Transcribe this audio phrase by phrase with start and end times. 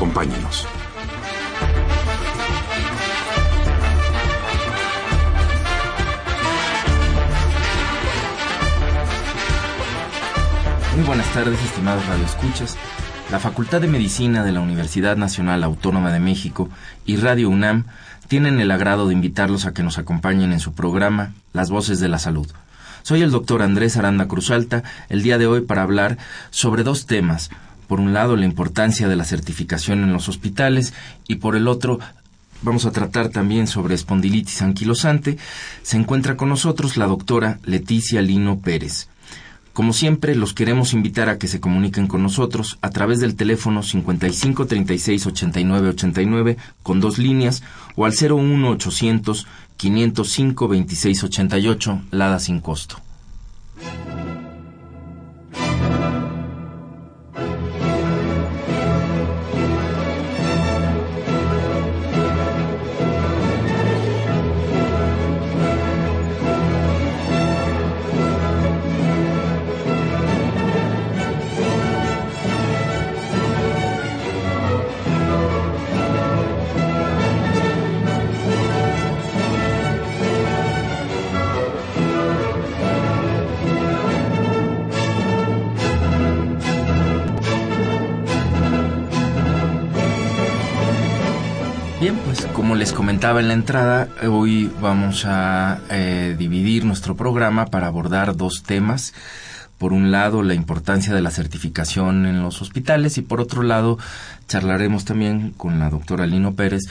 [0.00, 0.66] Acompáñenos.
[10.96, 12.78] Muy buenas tardes, estimados radioescuchas.
[13.30, 16.70] La Facultad de Medicina de la Universidad Nacional Autónoma de México
[17.04, 17.84] y Radio UNAM
[18.26, 22.08] tienen el agrado de invitarlos a que nos acompañen en su programa Las Voces de
[22.08, 22.48] la Salud.
[23.02, 26.16] Soy el doctor Andrés Aranda Cruzalta, el día de hoy para hablar
[26.48, 27.50] sobre dos temas.
[27.90, 30.94] Por un lado, la importancia de la certificación en los hospitales
[31.26, 31.98] y por el otro,
[32.62, 35.38] vamos a tratar también sobre espondilitis anquilosante.
[35.82, 39.08] Se encuentra con nosotros la doctora Leticia Lino Pérez.
[39.72, 43.82] Como siempre, los queremos invitar a que se comuniquen con nosotros a través del teléfono
[43.82, 47.64] 55 36 89 89 con dos líneas
[47.96, 53.09] o al 01 800 505 26 88, Lada sin costo.
[93.00, 99.14] Comentaba en la entrada, hoy vamos a eh, dividir nuestro programa para abordar dos temas.
[99.78, 103.96] Por un lado, la importancia de la certificación en los hospitales y por otro lado,
[104.48, 106.82] charlaremos también con la doctora Lino Pérez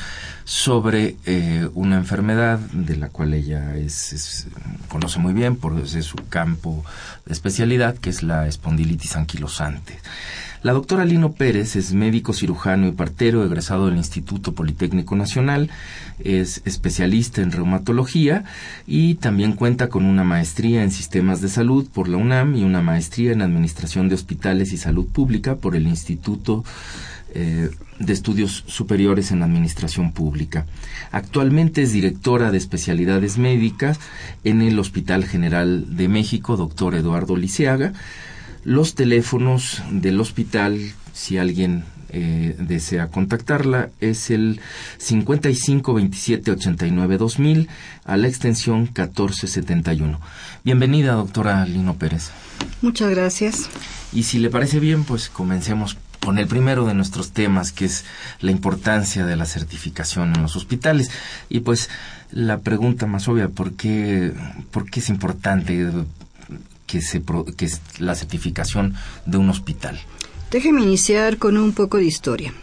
[0.46, 4.48] sobre eh, una enfermedad de la cual ella es,
[4.88, 6.84] conoce muy bien por su campo
[7.28, 10.00] de especialidad, que es la espondilitis anquilosante.
[10.62, 15.70] La doctora Lino Pérez es médico cirujano y partero egresado del Instituto Politécnico Nacional,
[16.22, 18.44] es especialista en reumatología
[18.86, 22.82] y también cuenta con una maestría en sistemas de salud por la UNAM y una
[22.82, 26.66] maestría en administración de hospitales y salud pública por el Instituto
[27.34, 30.66] eh, de Estudios Superiores en Administración Pública.
[31.12, 34.00] Actualmente es directora de especialidades médicas
[34.44, 37.94] en el Hospital General de México, doctor Eduardo Liceaga.
[38.70, 40.80] Los teléfonos del hospital,
[41.12, 44.62] si alguien eh, desea contactarla, es el
[45.00, 47.68] 55 27 89 2000
[48.06, 50.22] a la extensión 1471.
[50.64, 52.30] Bienvenida, doctora Lino Pérez.
[52.84, 53.72] Muchas gracias.
[54.14, 58.06] Y si le parece bien, pues comencemos con el primero de nuestros temas, que es
[58.40, 61.10] la importancia de la certificación en los hospitales.
[61.50, 61.90] Y pues
[62.30, 64.32] la pregunta más obvia, ¿por qué,
[64.70, 65.90] por qué es importante
[66.90, 68.96] que, es la certificación
[69.26, 70.00] de un hospital?
[70.52, 72.54] Déjeme iniciar con un poco de historia.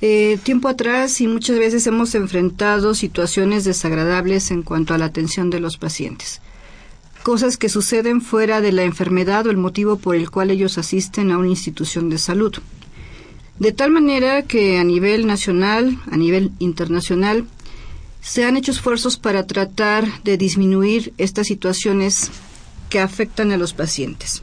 [0.00, 5.50] Eh, tiempo atrás y muchas veces hemos enfrentado situaciones desagradables en cuanto a la atención
[5.50, 6.40] de los pacientes.
[7.22, 11.30] Cosas que suceden fuera de la enfermedad o el motivo por el cual ellos asisten
[11.30, 12.54] a una institución de salud.
[13.58, 17.44] De tal manera que a nivel nacional, a nivel internacional,
[18.20, 22.30] se han hecho esfuerzos para tratar de disminuir estas situaciones
[22.88, 24.42] que afectan a los pacientes.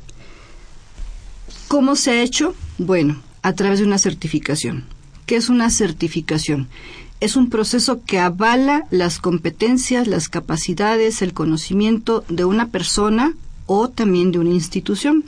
[1.67, 2.56] ¿Cómo se ha hecho?
[2.78, 4.85] Bueno, a través de una certificación.
[5.25, 6.67] ¿Qué es una certificación?
[7.19, 13.34] Es un proceso que avala las competencias, las capacidades, el conocimiento de una persona
[13.66, 15.23] o también de una institución.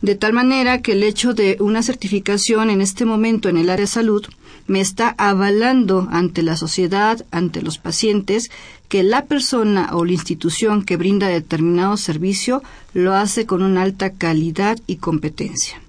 [0.00, 3.84] De tal manera que el hecho de una certificación en este momento en el área
[3.84, 4.24] de salud
[4.66, 8.50] me está avalando ante la sociedad, ante los pacientes,
[8.88, 12.62] que la persona o la institución que brinda determinado servicio
[12.94, 15.80] lo hace con una alta calidad y competencia.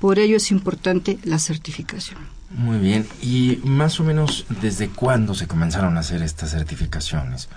[0.00, 2.18] Por ello es importante la certificación.
[2.50, 3.06] Muy bien.
[3.22, 7.48] ¿Y más o menos desde cuándo se comenzaron a hacer estas certificaciones?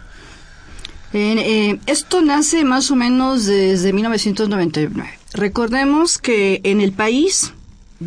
[1.13, 5.09] Eh, esto nace más o menos desde 1999.
[5.33, 7.53] Recordemos que en el país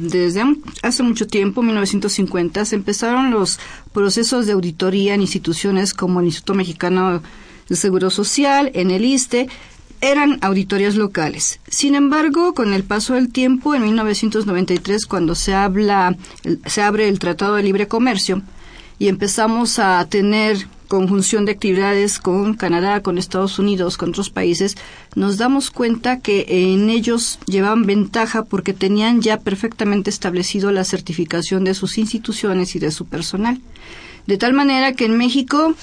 [0.03, 0.45] desde
[0.83, 3.59] hace mucho tiempo, 1950, se empezaron los
[3.93, 7.23] procesos de auditoría en instituciones como el Instituto Mexicano
[7.69, 9.49] de Seguro Social, en el ISTE,
[10.01, 11.61] eran auditorías locales.
[11.69, 16.17] Sin embargo, con el paso del tiempo, en 1993, cuando se, habla,
[16.67, 18.43] se abre el Tratado de Libre Comercio
[18.99, 24.77] y empezamos a tener conjunción de actividades con Canadá, con Estados Unidos, con otros países,
[25.15, 31.65] nos damos cuenta que en ellos llevaban ventaja porque tenían ya perfectamente establecido la certificación
[31.65, 33.61] de sus instituciones y de su personal.
[34.27, 35.75] De tal manera que en México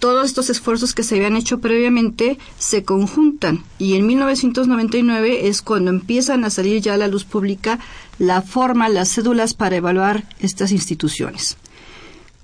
[0.00, 5.90] todos estos esfuerzos que se habían hecho previamente se conjuntan y en 1999 es cuando
[5.90, 7.78] empiezan a salir ya a la luz pública
[8.18, 11.56] la forma, las cédulas para evaluar estas instituciones.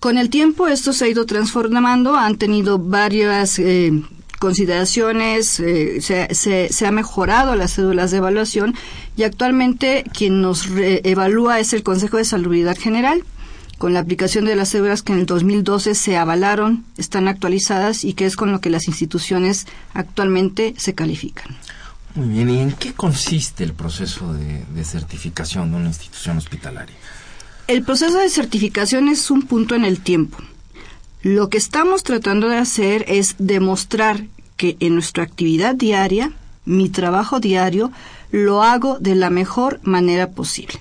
[0.03, 3.93] Con el tiempo esto se ha ido transformando, han tenido varias eh,
[4.41, 8.75] consideraciones, eh, se, ha mejorado las cédulas de evaluación
[9.17, 13.23] y actualmente quien nos evalúa es el Consejo de Salubridad General
[13.79, 18.15] con la aplicación de las cédulas que en el 2012 se avalaron, están actualizadas y
[18.15, 21.57] que es con lo que las instituciones actualmente se califican.
[22.17, 26.97] Muy bien, ¿y en qué consiste el proceso de, de certificación de una institución hospitalaria?
[27.69, 30.39] El proceso de certificación es un punto en el tiempo.
[31.23, 34.25] Lo que estamos tratando de hacer es demostrar
[34.57, 36.33] que en nuestra actividad diaria,
[36.65, 37.93] mi trabajo diario,
[38.31, 40.81] lo hago de la mejor manera posible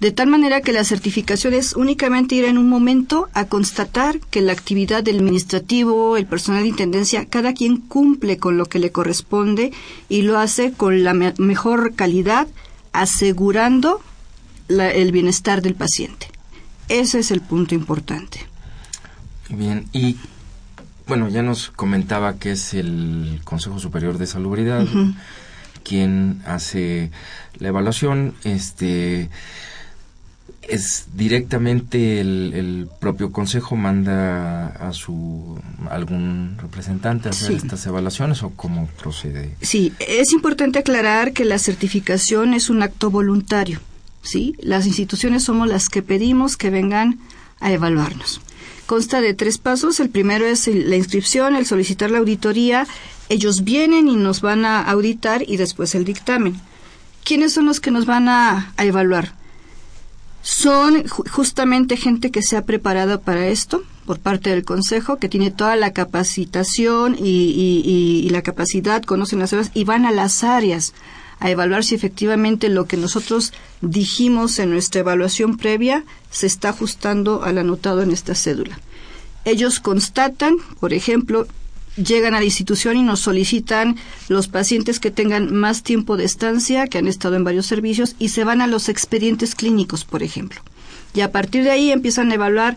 [0.00, 4.40] de tal manera que la certificación es únicamente ir en un momento a constatar que
[4.40, 8.92] la actividad del administrativo, el personal de intendencia, cada quien cumple con lo que le
[8.92, 9.72] corresponde
[10.08, 12.48] y lo hace con la mejor calidad,
[12.92, 14.00] asegurando
[14.70, 16.28] el bienestar del paciente.
[16.88, 18.46] Ese es el punto importante.
[19.48, 20.16] Bien, y
[21.06, 24.86] bueno, ya nos comentaba que es el Consejo Superior de Salubridad
[25.82, 27.10] quien hace
[27.58, 28.34] la evaluación.
[28.44, 29.28] Este
[30.62, 35.58] es directamente el, propio consejo manda a su
[35.90, 41.58] algún representante a hacer estas evaluaciones o cómo procede sí es importante aclarar que la
[41.58, 43.80] certificación es un acto voluntario
[44.22, 47.18] sí las instituciones somos las que pedimos que vengan
[47.60, 48.40] a evaluarnos.
[48.86, 50.00] Consta de tres pasos.
[50.00, 52.86] El primero es la inscripción el solicitar la auditoría.
[53.28, 56.60] Ellos vienen y nos van a auditar y después el dictamen.
[57.24, 59.34] Quiénes son los que nos van a evaluar
[60.42, 65.50] son justamente gente que se ha preparado para esto por parte del Consejo, que tiene
[65.50, 70.94] toda la capacitación y, la capacidad, conocen las áreas y van a las áreas
[71.40, 77.42] a evaluar si efectivamente lo que nosotros dijimos en nuestra evaluación previa se está ajustando
[77.42, 78.78] al anotado en esta cédula.
[79.44, 81.46] Ellos constatan, por ejemplo,
[81.96, 83.96] llegan a la institución y nos solicitan
[84.28, 88.28] los pacientes que tengan más tiempo de estancia, que han estado en varios servicios, y
[88.28, 90.60] se van a los expedientes clínicos, por ejemplo.
[91.14, 92.76] Y a partir de ahí empiezan a evaluar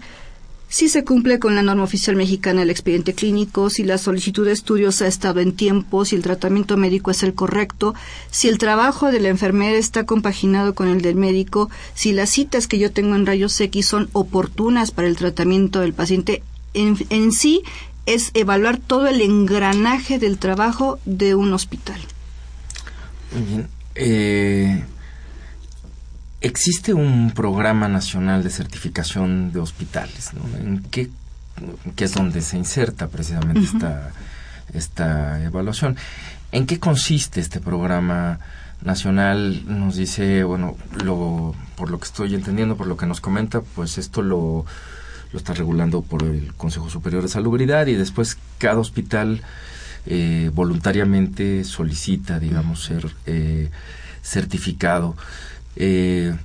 [0.74, 4.54] si se cumple con la norma oficial mexicana el expediente clínico, si la solicitud de
[4.54, 7.94] estudios ha estado en tiempo, si el tratamiento médico es el correcto,
[8.32, 12.68] si el trabajo de la enfermera está compaginado con el del médico, si las citas
[12.68, 16.42] que yo tengo en rayos X son oportunas para el tratamiento del paciente.
[16.74, 17.62] En, sí,
[18.08, 22.02] es evaluar todo el engranaje del trabajo de un hospital.
[23.94, 24.84] Eh,
[26.44, 30.42] existe un programa nacional de certificación de hospitales, ¿no?
[30.60, 31.10] ¿En qué,
[31.96, 34.12] que es donde se inserta precisamente esta,
[34.74, 35.96] esta evaluación.
[36.52, 38.40] ¿En qué consiste este programa
[38.82, 39.64] nacional?
[39.66, 43.98] Nos dice, bueno, lo, por lo que estoy entendiendo, por lo que nos comenta, pues
[43.98, 44.66] esto lo
[45.34, 49.42] lo está regulando por el Consejo Superior de Salubridad y después cada hospital
[50.06, 53.72] eh, voluntariamente solicita, digamos, ser eh,
[54.22, 55.16] certificado.
[55.76, 56.36] Eh,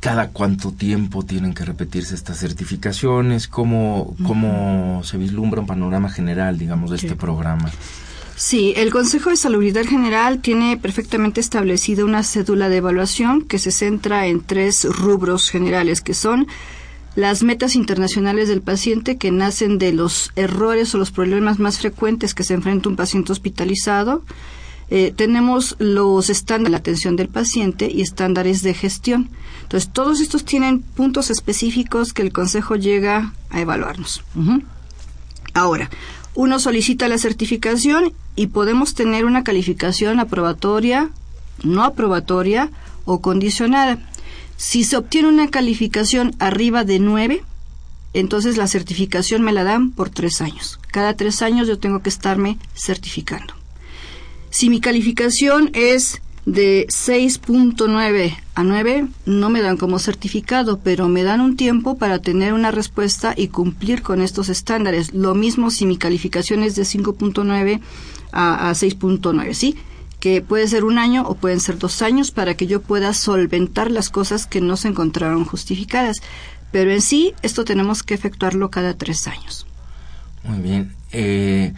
[0.00, 3.46] ¿Cada cuánto tiempo tienen que repetirse estas certificaciones?
[3.46, 7.70] ¿Cómo, cómo se vislumbra un panorama general, digamos, de este programa?
[8.34, 13.70] Sí, el Consejo de Salubridad General tiene perfectamente establecida una cédula de evaluación que se
[13.70, 16.48] centra en tres rubros generales, que son
[17.14, 22.34] las metas internacionales del paciente que nacen de los errores o los problemas más frecuentes
[22.34, 24.24] que se enfrenta un paciente hospitalizado.
[24.94, 29.30] Eh, tenemos los estándares de la atención del paciente y estándares de gestión.
[29.62, 34.22] Entonces, todos estos tienen puntos específicos que el Consejo llega a evaluarnos.
[35.54, 35.88] Ahora,
[36.34, 41.08] uno solicita la certificación y podemos tener una calificación aprobatoria,
[41.62, 42.70] no aprobatoria
[43.06, 43.98] o condicionada.
[44.58, 47.42] Si se obtiene una calificación arriba de 9,
[48.12, 50.78] entonces la certificación me la dan por tres años.
[50.88, 53.61] Cada tres años yo tengo que estarme certificando.
[54.52, 61.22] Si mi calificación es de 6.9 a 9, no me dan como certificado, pero me
[61.22, 65.14] dan un tiempo para tener una respuesta y cumplir con estos estándares.
[65.14, 67.80] Lo mismo si mi calificación es de 5.9
[68.30, 69.74] a, a 6.9, ¿sí?
[70.20, 73.90] que puede ser un año o pueden ser dos años para que yo pueda solventar
[73.90, 76.18] las cosas que no se encontraron justificadas.
[76.70, 79.66] Pero en sí, esto tenemos que efectuarlo cada tres años.
[80.44, 80.94] Muy bien.
[81.10, 81.72] Eh,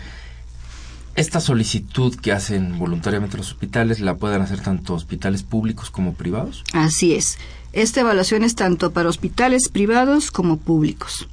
[1.17, 6.65] esta solicitud que hacen voluntariamente los hospitales la pueden hacer tanto hospitales públicos como privados.
[6.73, 7.39] Así es.
[7.73, 11.29] Esta evaluación es tanto para hospitales privados como públicos.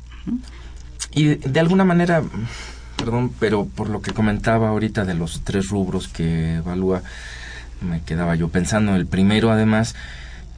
[1.14, 2.24] Y de, de alguna manera,
[2.98, 7.04] perdón, pero por lo que comentaba ahorita de los tres rubros que evalúa,
[7.82, 8.96] me quedaba yo pensando.
[8.96, 9.96] El primero, además,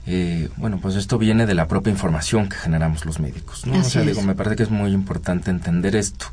[0.05, 3.75] eh, bueno, pues esto viene de la propia información que generamos los médicos, ¿no?
[3.75, 4.07] Así o sea, es.
[4.07, 6.25] digo, me parece que es muy importante entender esto.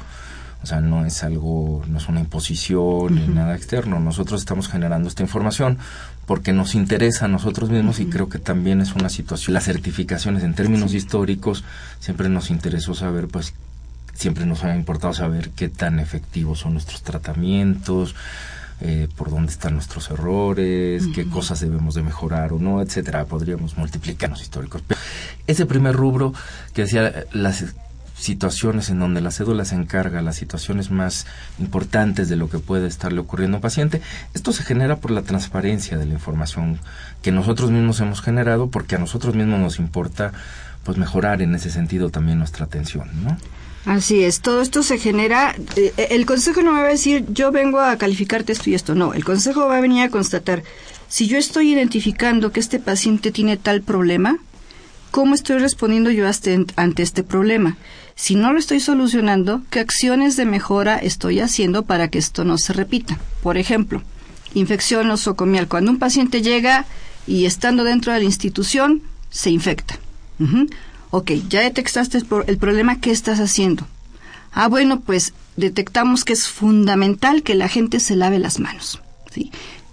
[0.63, 3.99] O sea, no es algo, no es una imposición ni nada externo.
[3.99, 5.79] Nosotros estamos generando esta información
[6.27, 9.55] porque nos interesa a nosotros mismos y creo que también es una situación.
[9.55, 11.65] Las certificaciones en términos históricos
[11.99, 13.55] siempre nos interesó saber, pues,
[14.15, 18.15] siempre nos ha importado saber qué tan efectivos son nuestros tratamientos,
[18.83, 23.25] eh, por dónde están nuestros errores, qué cosas debemos de mejorar o no, etcétera.
[23.25, 24.83] Podríamos multiplicar los históricos.
[24.87, 25.01] Pero
[25.47, 26.33] ese primer rubro
[26.75, 27.65] que decía las
[28.21, 31.27] situaciones en donde la cédula se encarga, las situaciones más
[31.59, 34.01] importantes de lo que puede estarle ocurriendo a un paciente,
[34.35, 36.79] esto se genera por la transparencia de la información
[37.23, 40.33] que nosotros mismos hemos generado porque a nosotros mismos nos importa
[40.85, 43.37] pues mejorar en ese sentido también nuestra atención, ¿no?
[43.87, 47.51] Así es, todo esto se genera, eh, el consejo no me va a decir yo
[47.51, 50.63] vengo a calificarte esto y esto, no, el consejo va a venir a constatar,
[51.09, 54.39] si yo estoy identificando que este paciente tiene tal problema,
[55.11, 56.27] ¿cómo estoy respondiendo yo
[56.77, 57.77] ante este problema?
[58.15, 62.59] Si no lo estoy solucionando, ¿qué acciones de mejora estoy haciendo para que esto no
[62.59, 63.19] se repita?
[63.43, 64.03] Por ejemplo,
[64.55, 65.69] infección nosocomial.
[65.69, 66.85] Cuando un paciente llega
[67.27, 69.99] y estando dentro de la institución, se infecta.
[71.11, 73.87] Ok, ya detectaste el problema, ¿qué estás haciendo?
[74.53, 79.01] Ah, bueno, pues detectamos que es fundamental que la gente se lave las manos.
[79.33, 79.51] ¿sí?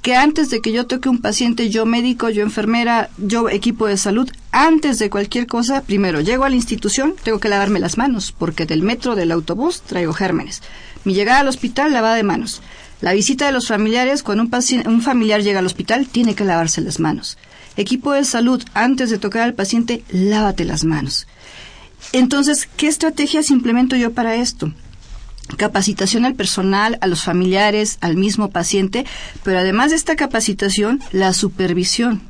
[0.08, 3.98] Que antes de que yo toque un paciente, yo médico, yo enfermera, yo equipo de
[3.98, 8.32] salud, antes de cualquier cosa, primero llego a la institución, tengo que lavarme las manos,
[8.32, 10.62] porque del metro, del autobús, traigo gérmenes.
[11.04, 12.62] Mi llegada al hospital, lavada de manos.
[13.02, 16.80] La visita de los familiares, cuando un, un familiar llega al hospital, tiene que lavarse
[16.80, 17.38] las manos.
[17.76, 21.28] Equipo de salud, antes de tocar al paciente, lávate las manos.
[22.14, 24.72] Entonces, ¿qué estrategias implemento yo para esto?
[25.56, 29.06] Capacitación al personal, a los familiares, al mismo paciente,
[29.44, 32.22] pero además de esta capacitación, la supervisión.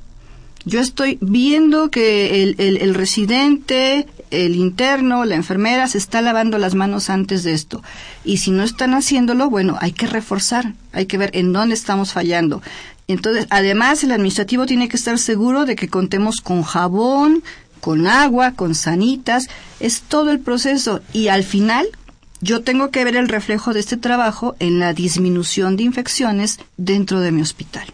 [0.67, 7.09] Yo estoy viendo que el, residente, el interno, la enfermera se está lavando las manos
[7.09, 7.81] antes de esto.
[8.25, 12.11] Y si no están haciéndolo, bueno, hay que reforzar, hay que ver en dónde estamos
[12.11, 12.61] fallando.
[13.07, 17.43] Entonces, además, el administrativo tiene que estar seguro de que contemos con jabón,
[17.79, 19.47] con agua, con sanitas,
[19.79, 20.99] es todo el proceso.
[21.13, 21.87] Y al final,
[22.41, 27.19] yo tengo que ver el reflejo de este trabajo en la disminución de infecciones dentro
[27.19, 27.87] de mi hospital.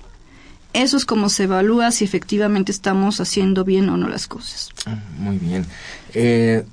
[0.73, 4.71] Eso es como se evalúa si efectivamente estamos haciendo bien o no las cosas.
[5.17, 5.65] Muy bien.
[6.13, 6.65] Eh,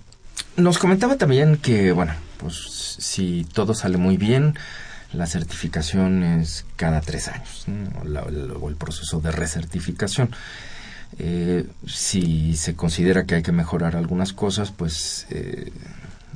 [0.57, 4.55] nos comentaba también que, bueno, pues si todo sale muy bien,
[5.13, 8.21] la certificación es cada tres años, ¿no?
[8.61, 10.31] o el proceso de recertificación.
[11.19, 15.73] Eh, si se considera que hay que mejorar algunas cosas, pues eh,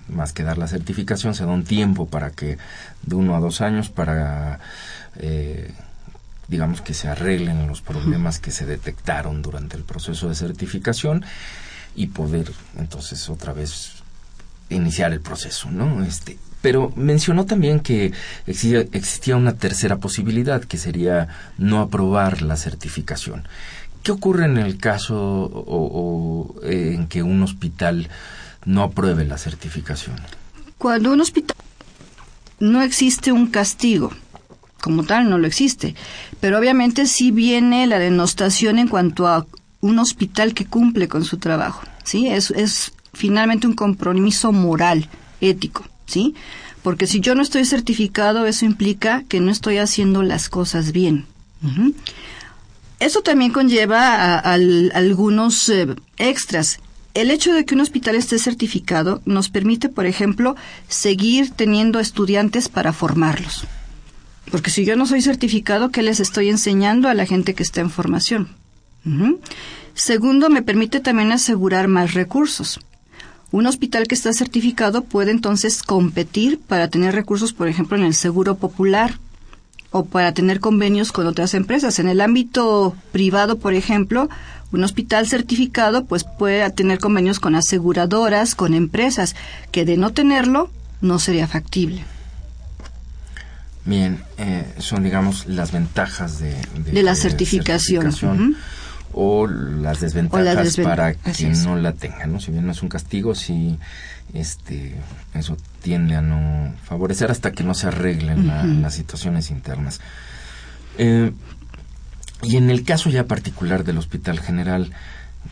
[0.08, 2.58] más que dar la certificación, se da un tiempo para que,
[3.02, 4.60] de uno a dos años, para,
[5.16, 5.72] eh,
[6.48, 11.24] digamos, que se arreglen los problemas que se detectaron durante el proceso de certificación
[11.96, 13.92] y poder entonces otra vez
[14.68, 16.04] iniciar el proceso, ¿no?
[16.04, 18.12] Este, pero mencionó también que
[18.46, 23.46] existía, existía una tercera posibilidad, que sería no aprobar la certificación.
[24.02, 28.08] ¿Qué ocurre en el caso o, o, eh, en que un hospital
[28.64, 30.16] no apruebe la certificación?
[30.78, 31.56] Cuando un hospital
[32.60, 34.12] no existe un castigo,
[34.80, 35.94] como tal no lo existe,
[36.40, 39.46] pero obviamente sí viene la denostación en cuanto a
[39.80, 42.26] un hospital que cumple con su trabajo, ¿sí?
[42.28, 45.08] Es, es finalmente un compromiso moral,
[45.40, 46.34] ético, ¿sí?
[46.82, 51.26] Porque si yo no estoy certificado, eso implica que no estoy haciendo las cosas bien.
[53.00, 55.86] Eso también conlleva a, al- algunos eh,
[56.18, 56.78] extras.
[57.14, 60.56] El hecho de que un hospital esté certificado nos permite, por ejemplo,
[60.88, 63.66] seguir teniendo estudiantes para formarlos.
[64.50, 67.80] Porque si yo no soy certificado, ¿qué les estoy enseñando a la gente que está
[67.80, 68.48] en formación?
[69.94, 72.80] Segundo, me permite también asegurar más recursos.
[73.52, 78.14] Un hospital que está certificado puede entonces competir para tener recursos, por ejemplo, en el
[78.14, 79.18] seguro popular
[79.92, 82.00] o para tener convenios con otras empresas.
[82.00, 84.28] En el ámbito privado, por ejemplo,
[84.74, 89.36] un hospital certificado pues puede tener convenios con aseguradoras, con empresas,
[89.70, 92.04] que de no tenerlo no sería factible.
[93.84, 98.56] Bien, eh, son digamos las ventajas de, de, la certificación,
[99.12, 102.40] o, las desventajas para quien no la tenga, ¿no?
[102.40, 103.78] Si bien no es un castigo, sí
[104.32, 104.94] este
[105.34, 110.00] eso tiende a no favorecer hasta que no se arreglen las situaciones internas.
[110.96, 111.32] Eh,
[112.42, 114.90] y en el caso ya particular del Hospital General,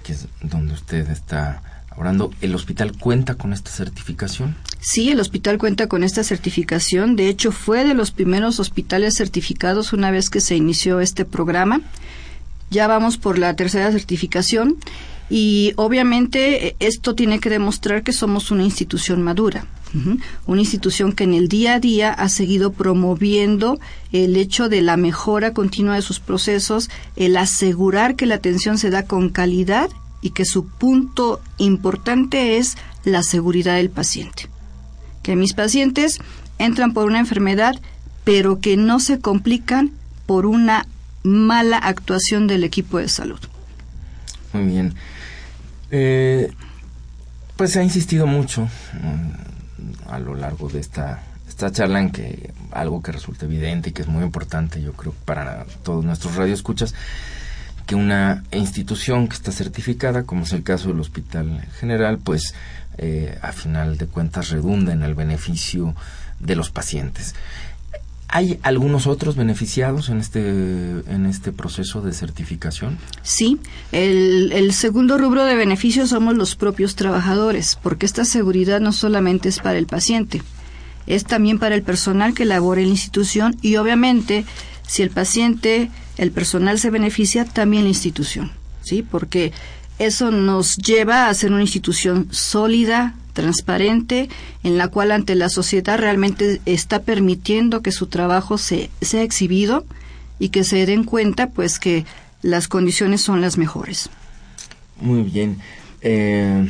[0.02, 4.56] que es donde usted está hablando, ¿el hospital cuenta con esta certificación?
[4.80, 7.16] Sí, el hospital cuenta con esta certificación.
[7.16, 11.80] De hecho, fue de los primeros hospitales certificados una vez que se inició este programa.
[12.70, 14.78] Ya vamos por la tercera certificación
[15.30, 19.66] y obviamente eh, esto tiene que demostrar que somos una institución madura.
[20.46, 23.78] Una institución que en el día a día ha seguido promoviendo
[24.10, 28.88] el hecho de la mejora continua de sus procesos, el asegurar que la atención se
[28.88, 29.90] da con calidad
[30.22, 34.48] y que su punto importante es la seguridad del paciente.
[35.22, 36.20] Que mis pacientes
[36.58, 37.74] entran por una enfermedad,
[38.24, 39.90] pero que no se complican
[40.24, 40.86] por una
[41.22, 43.40] mala actuación del equipo de salud.
[44.52, 44.94] Muy bien.
[45.94, 46.50] Eh,
[47.56, 52.50] pues se ha insistido mucho mm, a lo largo de esta, esta charla en que
[52.70, 56.94] algo que resulta evidente y que es muy importante, yo creo, para todos nuestros radioescuchas,
[57.86, 62.54] que una institución que está certificada, como es el caso del Hospital General, pues
[62.96, 65.94] eh, a final de cuentas redunda en el beneficio
[66.40, 67.34] de los pacientes.
[68.34, 72.96] ¿Hay algunos otros beneficiados en este, en este proceso de certificación?
[73.22, 73.58] Sí,
[73.92, 79.50] el, el, segundo rubro de beneficios somos los propios trabajadores, porque esta seguridad no solamente
[79.50, 80.40] es para el paciente,
[81.06, 84.46] es también para el personal que labora en la institución y obviamente
[84.86, 89.02] si el paciente, el personal se beneficia, también la institución, ¿sí?
[89.02, 89.52] Porque
[89.98, 94.28] eso nos lleva a ser una institución sólida, transparente,
[94.62, 99.84] en la cual ante la sociedad realmente está permitiendo que su trabajo se, sea exhibido
[100.38, 102.04] y que se den cuenta pues que
[102.42, 104.10] las condiciones son las mejores.
[105.00, 105.58] Muy bien.
[106.00, 106.68] Eh,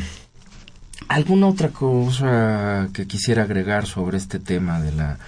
[1.08, 5.18] ¿Alguna otra cosa que quisiera agregar sobre este tema de la,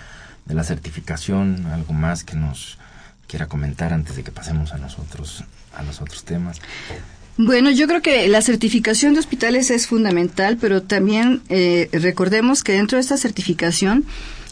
[0.45, 1.67] de la certificación?
[1.67, 2.79] ¿Algo más que nos
[3.27, 5.45] quiera comentar antes de que pasemos a nosotros
[5.77, 6.61] a los otros temas?
[7.37, 12.73] Bueno, yo creo que la certificación de hospitales es fundamental, pero también eh, recordemos que
[12.73, 14.05] dentro de esta certificación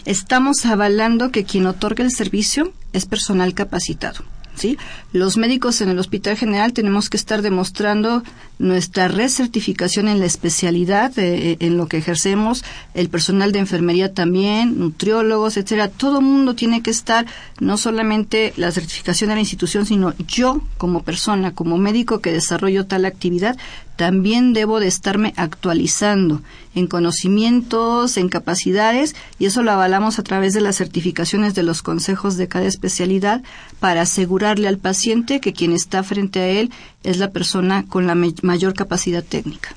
[0.05, 4.25] estamos avalando que quien otorga el servicio es personal capacitado.
[4.55, 4.79] ¿Sí?
[5.13, 8.23] Los médicos en el Hospital General tenemos que estar demostrando
[8.59, 14.79] nuestra recertificación en la especialidad eh, en lo que ejercemos, el personal de enfermería también,
[14.79, 15.89] nutriólogos, etcétera.
[15.89, 17.27] Todo mundo tiene que estar,
[17.61, 22.87] no solamente la certificación de la institución, sino yo como persona, como médico que desarrollo
[22.87, 23.57] tal actividad,
[23.97, 26.43] también debo de estarme actualizando
[26.75, 31.83] en conocimientos, en capacidades, y eso lo avalamos a través de las certificaciones de los
[31.83, 33.43] consejos de cada especialidad
[33.81, 36.71] para asegurarle al paciente que quien está frente a él
[37.03, 39.75] es la persona con la mayor capacidad técnica.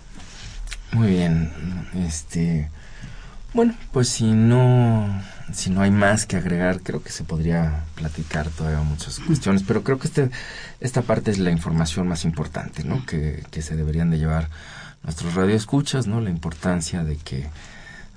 [0.93, 1.51] Muy bien,
[2.05, 2.69] este,
[3.53, 5.21] bueno, pues si no,
[5.53, 9.83] si no hay más que agregar, creo que se podría platicar todavía muchas cuestiones, pero
[9.83, 10.31] creo que este,
[10.79, 13.05] esta parte es la información más importante, ¿no?
[13.05, 14.49] Que, que se deberían de llevar
[15.03, 16.19] nuestros radioescuchas, ¿no?
[16.19, 17.47] La importancia de que,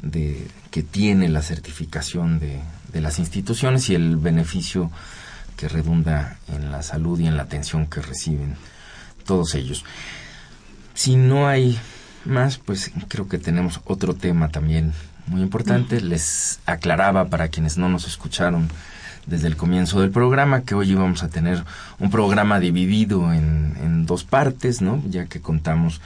[0.03, 2.61] de, que tiene la certificación de,
[2.93, 4.91] de las instituciones y el beneficio
[5.57, 8.57] que redunda en la salud y en la atención que reciben
[9.27, 9.85] todos ellos.
[10.95, 11.79] Si no hay
[12.25, 14.95] más, pues creo que tenemos otro tema también
[15.29, 16.01] muy importante.
[16.01, 18.69] Les aclaraba para quienes no nos escucharon
[19.27, 21.65] desde el comienzo del programa que hoy íbamos a tener
[21.99, 25.03] un programa dividido en, en dos partes, ¿no?
[25.09, 26.01] Ya que contamos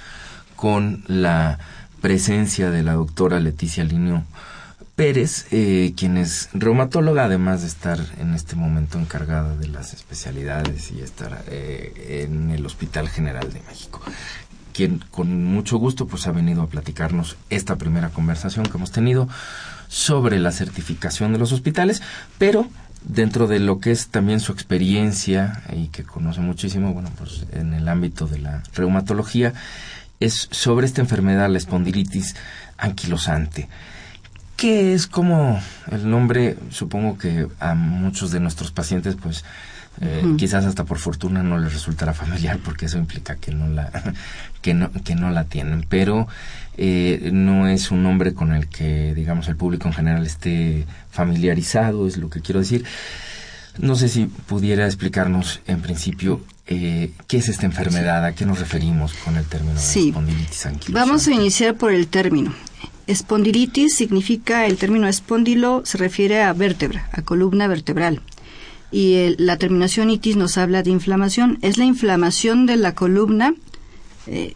[0.57, 1.59] con la
[2.01, 4.25] presencia de la doctora Leticia Linio
[4.97, 10.91] Pérez, eh, quien es reumatóloga, además de estar en este momento encargada de las especialidades
[10.93, 14.03] y estar eh, en el Hospital General de México
[14.73, 19.29] quien con mucho gusto pues ha venido a platicarnos esta primera conversación que hemos tenido
[19.89, 22.03] sobre la certificación de los hospitales,
[22.39, 22.69] pero
[23.05, 27.75] dentro de lo que es también su experiencia y que conoce muchísimo, bueno, pues en
[27.75, 29.53] el ámbito de la reumatología,
[30.21, 32.37] es sobre esta enfermedad, la espondilitis
[32.79, 33.69] anquilosante.
[34.57, 36.57] ¿Qué es como el nombre?
[36.71, 39.45] Supongo que a muchos de nuestros pacientes, pues,
[40.01, 43.91] eh, quizás hasta por fortuna no les resultará familiar porque eso implica que no la
[44.63, 45.85] que no que no la tienen.
[45.89, 46.29] Pero
[46.77, 52.07] eh, no es un nombre con el que digamos el público en general esté familiarizado
[52.07, 52.85] es lo que quiero decir.
[53.79, 58.61] No sé si pudiera explicarnos en principio eh, qué es esta enfermedad a qué nos
[58.61, 60.09] referimos con el término sí.
[60.09, 62.55] espondilitis Vamos a iniciar por el término.
[63.07, 68.23] Espondilitis significa, el término espondilo se refiere a vértebra, a columna vertebral.
[68.93, 71.59] Y la terminación itis nos habla de inflamación.
[71.63, 73.55] Es la inflamación de la columna
[74.27, 74.55] eh,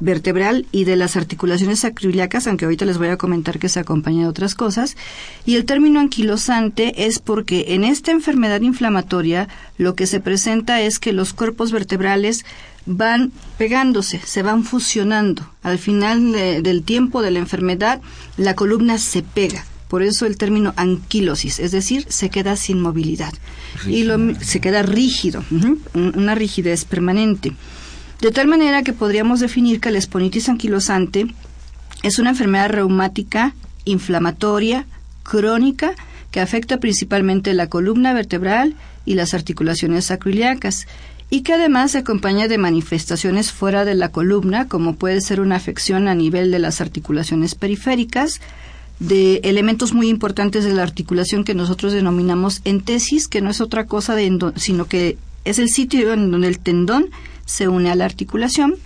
[0.00, 4.22] vertebral y de las articulaciones acroiliacas, aunque ahorita les voy a comentar que se acompaña
[4.22, 4.96] de otras cosas.
[5.44, 10.98] Y el término anquilosante es porque en esta enfermedad inflamatoria lo que se presenta es
[10.98, 12.44] que los cuerpos vertebrales
[12.86, 15.48] van pegándose, se van fusionando.
[15.62, 18.00] Al final del tiempo de la enfermedad,
[18.36, 19.64] la columna se pega.
[19.88, 23.32] Por eso el término anquilosis, es decir, se queda sin movilidad.
[23.86, 24.06] Y
[24.40, 25.44] se queda rígido,
[25.94, 27.52] una rigidez permanente.
[28.20, 31.26] De tal manera que podríamos definir que la esponitis anquilosante
[32.02, 34.86] es una enfermedad reumática, inflamatoria,
[35.22, 35.94] crónica,
[36.30, 40.86] que afecta principalmente la columna vertebral y las articulaciones sacroiliacas
[41.30, 45.56] y que además se acompaña de manifestaciones fuera de la columna, como puede ser una
[45.56, 48.40] afección a nivel de las articulaciones periféricas,
[49.00, 53.86] de elementos muy importantes de la articulación que nosotros denominamos entesis, que no es otra
[53.86, 54.16] cosa
[54.56, 57.06] sino que es el sitio en donde el tendón
[57.44, 58.76] se une a la articulación,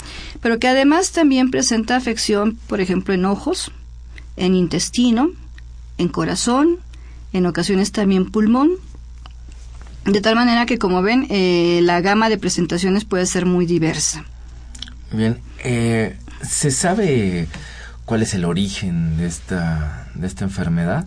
[0.41, 3.71] pero que además también presenta afección, por ejemplo, en ojos,
[4.37, 5.31] en intestino,
[5.99, 6.79] en corazón,
[7.33, 8.73] en ocasiones también pulmón,
[10.05, 14.25] de tal manera que, como ven, eh, la gama de presentaciones puede ser muy diversa.
[15.13, 17.47] Bien, eh, ¿se sabe
[18.09, 21.07] cuál es el origen de esta, de esta enfermedad?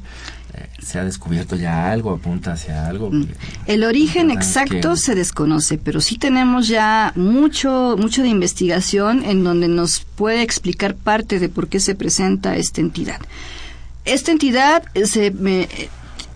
[0.54, 2.12] Eh, ¿Se ha descubierto ya algo?
[2.12, 3.10] ¿Apunta hacia algo?
[3.10, 3.26] Mm.
[3.66, 9.68] El origen exacto se desconoce, pero sí tenemos ya mucho, mucho de investigación en donde
[9.68, 13.20] nos puede explicar parte de por qué se presenta esta entidad.
[14.06, 15.34] Esta entidad se,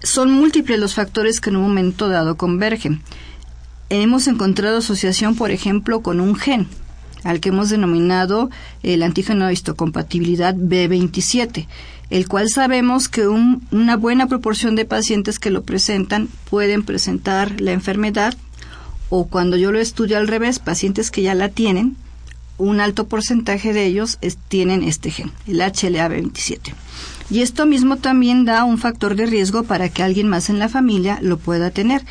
[0.01, 3.03] son múltiples los factores que en un momento dado convergen.
[3.89, 6.67] Hemos encontrado asociación, por ejemplo, con un gen,
[7.25, 8.49] al que hemos denominado
[8.83, 11.67] el antígeno histocompatibilidad B27
[12.09, 17.71] el cual sabemos que una buena proporción de pacientes que lo presentan pueden presentar la
[17.71, 18.35] enfermedad
[19.09, 21.95] o cuando yo lo estudio al revés, pacientes que ya la tienen,
[22.57, 26.73] un alto porcentaje de ellos tienen este gen, el HLA27.
[27.29, 30.69] Y esto mismo también da un factor de riesgo para que alguien más en la
[30.69, 32.05] familia lo pueda tener.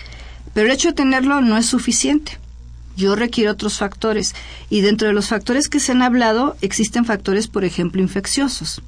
[0.53, 2.39] Pero el hecho de tenerlo no es suficiente.
[2.97, 4.35] Yo requiero otros factores.
[4.71, 8.83] Y dentro de los factores que se han hablado, existen factores, por ejemplo, infecciosos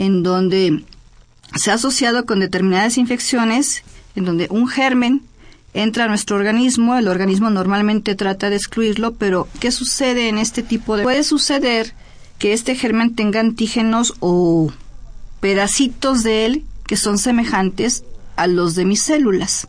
[0.00, 0.82] en donde
[1.56, 3.82] se ha asociado con determinadas infecciones,
[4.16, 5.22] en donde un germen
[5.74, 10.62] entra a nuestro organismo, el organismo normalmente trata de excluirlo, pero ¿qué sucede en este
[10.62, 11.02] tipo de...
[11.02, 11.92] Puede suceder
[12.38, 14.72] que este germen tenga antígenos o
[15.40, 18.02] pedacitos de él que son semejantes
[18.36, 19.68] a los de mis células.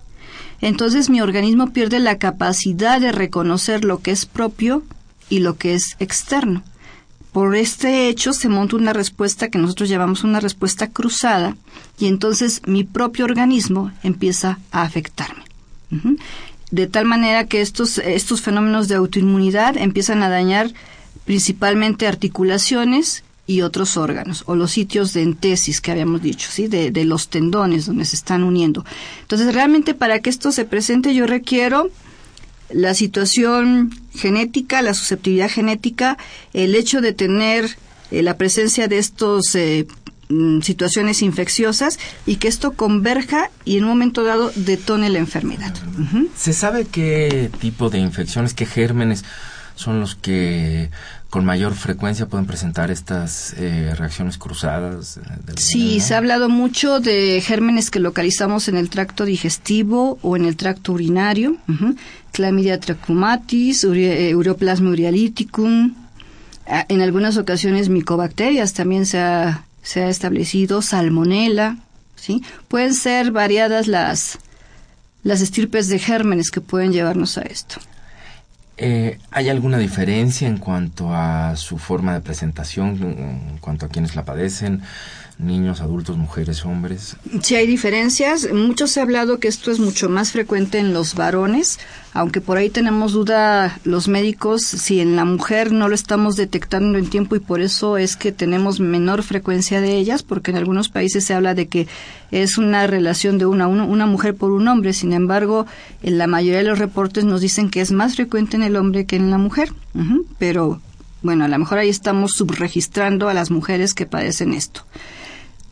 [0.62, 4.84] Entonces mi organismo pierde la capacidad de reconocer lo que es propio
[5.30, 6.64] y lo que es externo
[7.32, 11.56] por este hecho se monta una respuesta que nosotros llamamos una respuesta cruzada
[11.98, 15.44] y entonces mi propio organismo empieza a afectarme.
[16.72, 20.72] De tal manera que estos, estos fenómenos de autoinmunidad empiezan a dañar
[21.26, 26.68] principalmente articulaciones y otros órganos, o los sitios de entesis que habíamos dicho, ¿sí?
[26.68, 28.86] de, los tendones donde se están uniendo.
[29.22, 31.90] Entonces, realmente para que esto se presente yo requiero
[32.70, 36.18] la situación genética, la susceptibilidad genética,
[36.54, 37.78] el hecho de tener
[38.12, 39.86] eh, la presencia de estos eh,
[40.30, 45.74] mm, situaciones infecciosas y que esto converja y en un momento dado detone la enfermedad.
[46.38, 49.26] ¿Se sabe qué tipo de infecciones, qué gérmenes
[49.76, 50.90] son los que
[51.32, 55.18] con mayor frecuencia pueden presentar estas eh, reacciones cruzadas.
[55.56, 60.44] sí, se ha hablado mucho de gérmenes que localizamos en el tracto digestivo o en
[60.44, 61.56] el tracto urinario.
[62.34, 65.96] Clamidia trachomatis, eh, Uroplasma urialiticum.
[66.90, 71.78] En algunas ocasiones micobacterias también se ha, se ha establecido, salmonela.
[72.18, 72.44] ¿sí?
[72.68, 74.38] Pueden ser variadas las,
[75.24, 77.78] las estirpes de gérmenes que pueden llevarnos a esto.
[78.84, 84.16] Eh, ¿Hay alguna diferencia en cuanto a su forma de presentación, en cuanto a quienes
[84.16, 84.82] la padecen?
[85.42, 87.18] Niños, adultos, mujeres, hombres.
[87.42, 88.52] Sí hay diferencias.
[88.54, 91.80] Mucho se ha hablado que esto es mucho más frecuente en los varones,
[92.14, 96.98] aunque por ahí tenemos duda los médicos si en la mujer no lo estamos detectando
[96.98, 100.90] en tiempo y por eso es que tenemos menor frecuencia de ellas, porque en algunos
[100.90, 101.88] países se habla de que
[102.30, 104.94] es una relación de una, una, mujer por un hombre.
[104.94, 105.66] Sin embargo,
[106.04, 109.06] en la mayoría de los reportes nos dicen que es más frecuente en el hombre
[109.06, 109.74] que en la mujer.
[110.38, 110.82] Pero
[111.22, 114.82] bueno, a lo mejor ahí estamos subregistrando a las mujeres que padecen esto.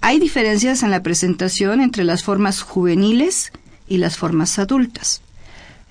[0.01, 3.51] Hay diferencias en la presentación entre las formas juveniles
[3.87, 5.21] y las formas adultas.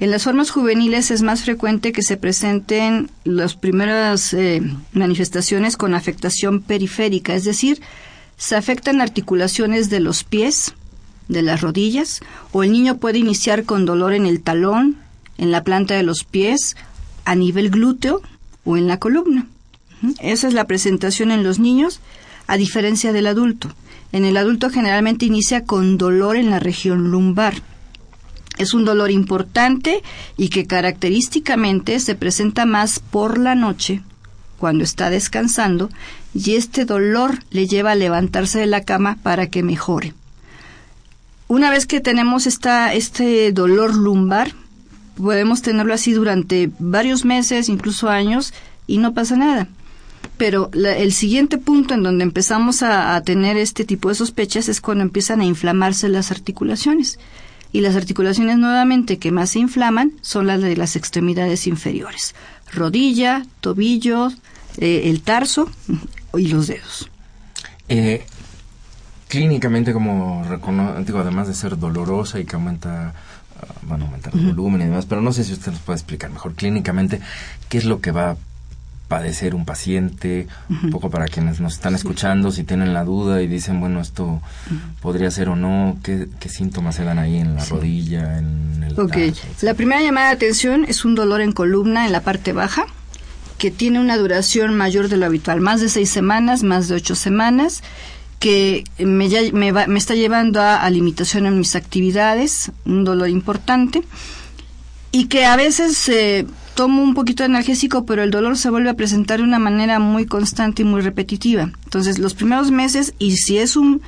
[0.00, 5.92] En las formas juveniles es más frecuente que se presenten las primeras eh, manifestaciones con
[5.94, 7.80] afectación periférica, es decir,
[8.36, 10.74] se afectan articulaciones de los pies,
[11.26, 12.20] de las rodillas,
[12.52, 14.96] o el niño puede iniciar con dolor en el talón,
[15.36, 16.76] en la planta de los pies,
[17.24, 18.22] a nivel glúteo
[18.64, 19.46] o en la columna.
[20.20, 22.00] Esa es la presentación en los niños,
[22.46, 23.74] a diferencia del adulto.
[24.12, 27.62] En el adulto generalmente inicia con dolor en la región lumbar.
[28.56, 30.02] Es un dolor importante
[30.36, 34.02] y que característicamente se presenta más por la noche,
[34.58, 35.90] cuando está descansando,
[36.34, 40.14] y este dolor le lleva a levantarse de la cama para que mejore.
[41.46, 44.52] Una vez que tenemos esta, este dolor lumbar,
[45.16, 48.52] podemos tenerlo así durante varios meses, incluso años,
[48.86, 49.68] y no pasa nada.
[50.38, 55.02] Pero el siguiente punto en donde empezamos a, tener este tipo de sospechas es cuando
[55.02, 57.18] empiezan a inflamarse las articulaciones.
[57.72, 62.34] Y las articulaciones nuevamente que más se inflaman son las de las extremidades inferiores.
[62.72, 64.28] Rodilla, tobillo,
[64.78, 65.68] eh, el tarso
[66.34, 67.10] y los dedos.
[67.88, 68.24] Eh,
[69.26, 70.44] clínicamente, como
[71.04, 73.12] digo, además de ser dolorosa y que aumenta,
[73.60, 76.30] ah, bueno, aumenta el volumen y demás, pero no sé si usted nos puede explicar
[76.30, 77.20] mejor clínicamente
[77.68, 78.36] qué es lo que va
[79.08, 83.46] padecer un paciente, un poco para quienes nos están escuchando, si tienen la duda y
[83.48, 84.42] dicen, bueno, esto
[85.00, 89.16] podría ser o no, ¿qué, síntomas se dan ahí en la rodilla, en el Ok,
[89.62, 92.86] la primera llamada de atención es un dolor en columna en la parte baja,
[93.56, 97.14] que tiene una duración mayor de lo habitual, más de seis semanas, más de ocho
[97.14, 97.82] semanas,
[98.38, 104.02] que me, me, me está llevando a, a limitación en mis actividades, un dolor importante,
[105.12, 106.08] y que a veces...
[106.08, 106.46] Eh,
[106.78, 109.98] tomo un poquito de analgésico, pero el dolor se vuelve a presentar de una manera
[109.98, 111.72] muy constante y muy repetitiva.
[111.82, 114.00] Entonces, los primeros meses, y si es un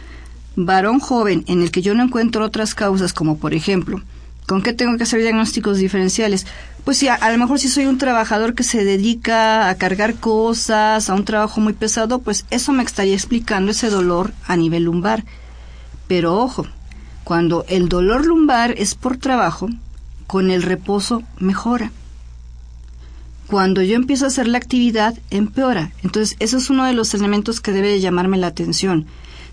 [0.54, 4.00] varón joven en el que yo no encuentro otras causas, como por ejemplo,
[4.46, 6.46] ¿con qué tengo que hacer diagnósticos diferenciales?
[6.84, 11.10] Pues sí, a, lo mejor si soy un trabajador que se dedica a cargar cosas,
[11.10, 15.24] a un trabajo muy pesado, pues eso me estaría explicando ese dolor a nivel lumbar.
[16.06, 16.68] Pero ojo,
[17.24, 19.68] cuando el dolor lumbar es por trabajo,
[20.30, 21.90] con el reposo mejora
[23.48, 25.90] cuando yo empiezo a hacer la actividad, empeora.
[26.04, 29.06] Entonces, eso es uno de los elementos que debe de llamarme la atención.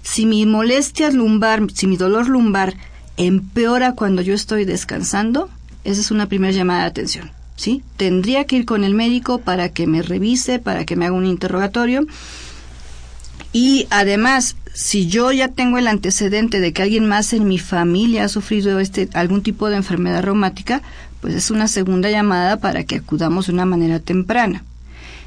[0.04, 2.76] Si mi molestia lumbar, si mi dolor lumbar
[3.18, 5.50] empeora cuando yo estoy descansando,
[5.84, 7.32] esa es una primera llamada de atención.
[7.56, 7.82] ¿sí?
[7.98, 11.26] Tendría que ir con el médico para que me revise, para que me haga un
[11.26, 12.06] interrogatorio.
[13.60, 18.26] Y además, si yo ya tengo el antecedente de que alguien más en mi familia
[18.26, 20.84] ha sufrido este algún tipo de enfermedad reumática,
[21.22, 24.64] pues es una segunda llamada para que acudamos de una manera temprana.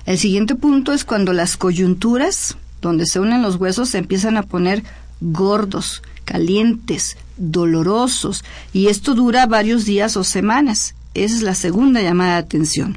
[0.07, 4.45] El siguiente punto es cuando las coyunturas, donde se unen los huesos, se empiezan a
[4.45, 4.85] poner
[5.21, 10.95] gordos, calientes, dolorosos, y esto dura varios días o semanas.
[11.15, 12.97] Esa es la segunda llamada de atención.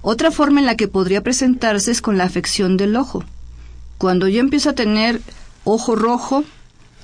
[0.00, 3.24] Otra forma en la que podría presentarse es con la afección del ojo.
[4.02, 5.22] Cuando yo empiezo a tener
[5.62, 6.42] ojo rojo,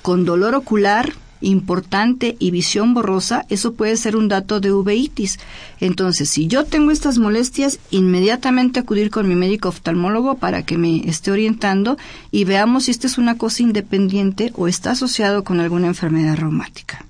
[0.01, 5.39] con dolor ocular, importante y visión borrosa, eso puede ser un dato de uveitis.
[5.79, 11.09] Entonces, si yo tengo estas molestias, inmediatamente acudir con mi médico oftalmólogo para que me
[11.09, 11.97] esté orientando
[12.31, 17.05] y veamos si esta es una cosa independiente o está asociado con alguna enfermedad reumática.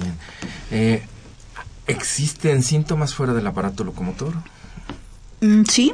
[0.00, 0.14] Bien.
[0.70, 1.02] Eh,
[1.88, 4.34] ¿Existen síntomas fuera del aparato locomotor?
[5.40, 5.92] Mm, sí,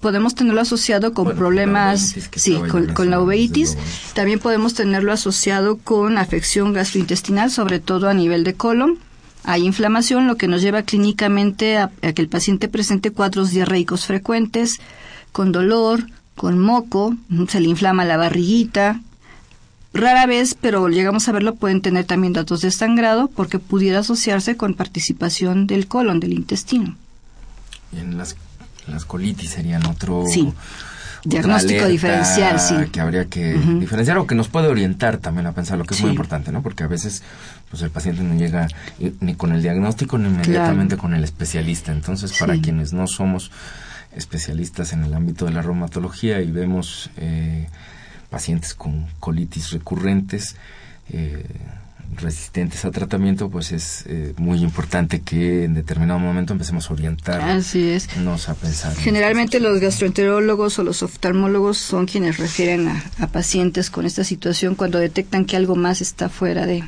[0.00, 2.58] podemos tenerlo asociado con problemas, sí,
[2.94, 3.76] con, la uveitis.
[4.14, 8.98] También podemos tenerlo asociado con afección gastrointestinal, sobre todo a nivel de colon.
[9.44, 14.80] Hay inflamación, lo que nos lleva clínicamente a, que el paciente presente cuadros diarreicos frecuentes,
[15.32, 17.14] con dolor, con moco,
[17.48, 19.00] se le inflama la barriguita.
[19.92, 24.56] Rara vez, pero llegamos a verlo, pueden tener también datos de sangrado porque pudiera asociarse
[24.56, 26.96] con participación del colon, del intestino.
[27.92, 28.36] Y en las
[28.86, 30.24] las colitis serían otro...
[30.26, 30.52] Sí.
[31.22, 32.74] Diagnóstico diferencial, sí.
[32.90, 36.00] Que habría que diferenciar o que nos puede orientar también a pensar lo que es
[36.00, 36.62] muy importante, ¿no?
[36.62, 37.22] Porque a veces
[37.68, 38.68] pues el paciente no llega
[39.20, 41.92] ni con el diagnóstico ni inmediatamente con el especialista.
[41.92, 43.50] Entonces, para quienes no somos
[44.16, 47.68] especialistas en el ámbito de la reumatología y vemos eh,
[48.28, 50.56] pacientes con colitis recurrentes,
[51.10, 51.44] eh,
[52.16, 57.40] resistentes a tratamiento, pues es eh, muy importante que en determinado momento empecemos a orientar.
[57.40, 58.08] Así es.
[58.48, 58.94] a pensar.
[58.96, 64.98] Generalmente los gastroenterólogos o los oftalmólogos son quienes refieren a, pacientes con esta situación cuando
[64.98, 66.84] detectan que algo más está fuera de.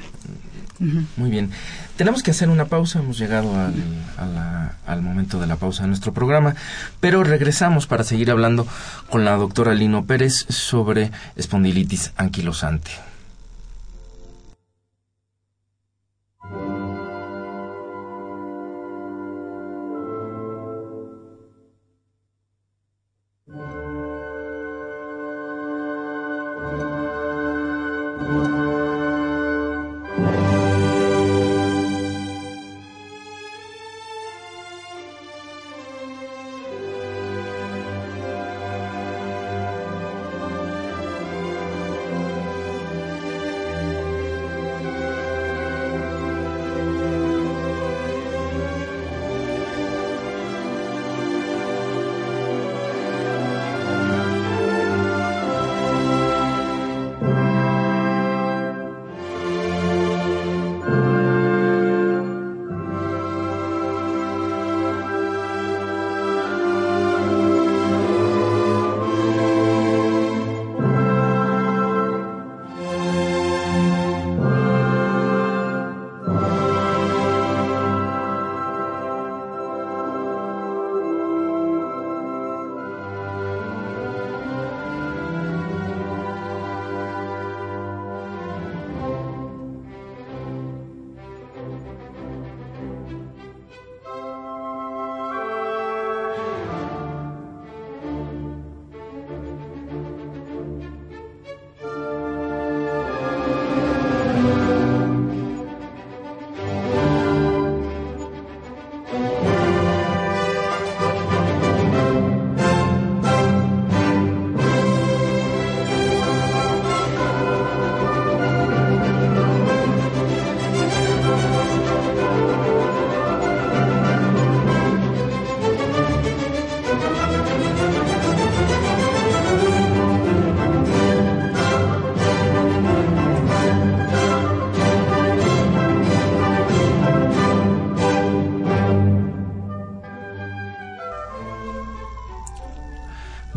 [1.17, 1.51] Muy bien.
[1.97, 6.13] Tenemos que hacer una pausa, hemos llegado al, al, momento de la pausa de nuestro
[6.13, 6.57] programa,
[6.99, 8.67] pero regresamos para seguir hablando
[9.09, 12.91] con la doctora Lino Pérez sobre espondilitis anquilosante.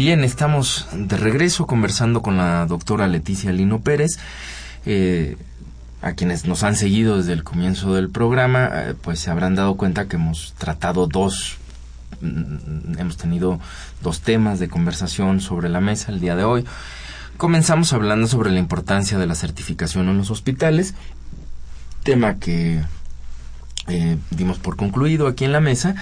[0.06, 4.20] Bien, estamos de regreso conversando con la doctora Leticia Lino Pérez.
[4.86, 5.36] Eh,
[6.04, 9.78] a quienes nos han seguido desde el comienzo del programa, eh, pues se habrán dado
[9.78, 11.58] cuenta que hemos tratado dos,
[12.22, 13.60] mm, hemos tenido
[14.04, 16.66] dos temas de conversación sobre la mesa el día de hoy.
[17.38, 20.94] Comenzamos hablando sobre la importancia de la certificación en los hospitales,
[22.04, 22.80] tema que
[23.88, 25.96] eh, dimos por concluido aquí en la mesa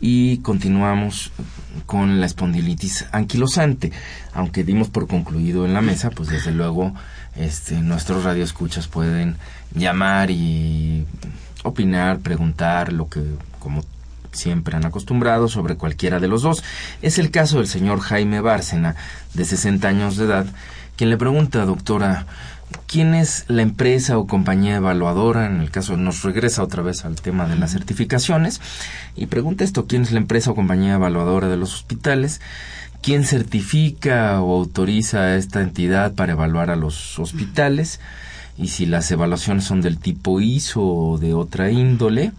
[0.00, 1.32] y continuamos
[1.86, 3.92] con la espondilitis anquilosante.
[4.32, 6.94] Aunque dimos por concluido en la mesa, pues desde luego
[7.36, 9.36] este, nuestros radioescuchas pueden
[9.74, 11.06] llamar y
[11.64, 13.22] opinar, preguntar lo que
[13.58, 13.82] como
[14.32, 16.62] siempre han acostumbrado sobre cualquiera de los dos.
[17.02, 18.96] Es el caso del señor Jaime Bárcena,
[19.32, 20.46] de 60 años de edad,
[20.96, 22.26] quien le pregunta, doctora,
[22.86, 25.46] ¿quién es la empresa o compañía evaluadora?
[25.46, 28.60] En el caso, nos regresa otra vez al tema de las certificaciones
[29.16, 32.40] y pregunta esto, ¿quién es la empresa o compañía evaluadora de los hospitales?
[33.04, 38.00] quién certifica o autoriza a esta entidad para evaluar a los hospitales
[38.56, 42.32] y si las evaluaciones son del tipo ISO o de otra índole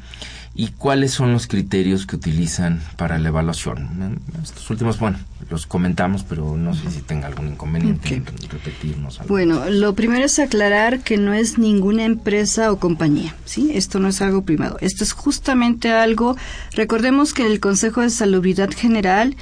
[0.57, 4.21] y cuáles son los criterios que utilizan para la evaluación.
[4.41, 9.19] Estos últimos, bueno, los comentamos, pero no sé si tenga algún inconveniente en repetirnos.
[9.19, 9.33] Algo.
[9.33, 13.71] Bueno, lo primero es aclarar que no es ninguna empresa o compañía, ¿sí?
[13.73, 14.77] Esto no es algo primado.
[14.79, 16.37] Esto es justamente algo,
[16.71, 19.35] recordemos que el Consejo de Salubridad General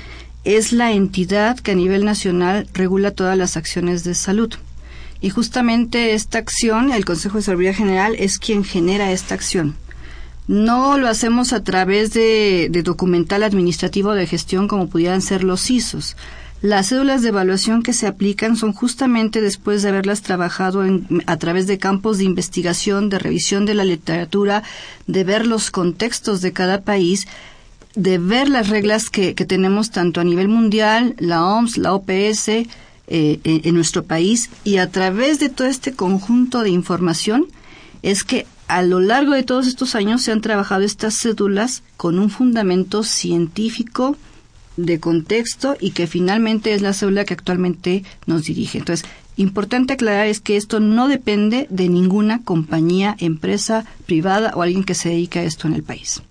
[0.43, 4.51] es la entidad que a nivel nacional regula todas las acciones de salud.
[5.21, 9.75] Y justamente esta acción, el Consejo de Salud General, es quien genera esta acción.
[10.47, 16.17] No lo hacemos a través de, documental administrativo de gestión como pudieran ser los ISOs.
[16.61, 20.83] Las cédulas de evaluación que se aplican son justamente después de haberlas trabajado
[21.25, 24.63] a través de campos de investigación, de revisión de la literatura,
[25.07, 27.27] de ver los contextos de cada país
[27.95, 32.47] de ver las reglas que, que tenemos tanto a nivel mundial, la OMS, la OPS,
[32.47, 32.67] eh,
[33.07, 37.47] en nuestro país, y a través de todo este conjunto de información
[38.01, 42.17] es que a lo largo de todos estos años se han trabajado estas cédulas con
[42.17, 44.17] un fundamento científico
[44.77, 48.79] de contexto y que finalmente es la cédula que actualmente nos dirige.
[48.79, 49.07] Entonces,
[49.37, 54.95] importante aclarar es que esto no depende de ninguna compañía, empresa privada o alguien que
[54.95, 56.23] se dedica a esto en el país.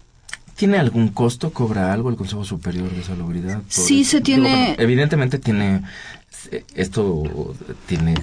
[0.56, 1.52] ¿Tiene algún costo?
[1.52, 3.62] ¿Cobra algo el Consejo Superior de Salubridad?
[3.68, 4.74] Sí, se tiene...
[4.80, 5.82] evidentemente tiene
[6.74, 7.54] esto
[7.86, 8.14] tiene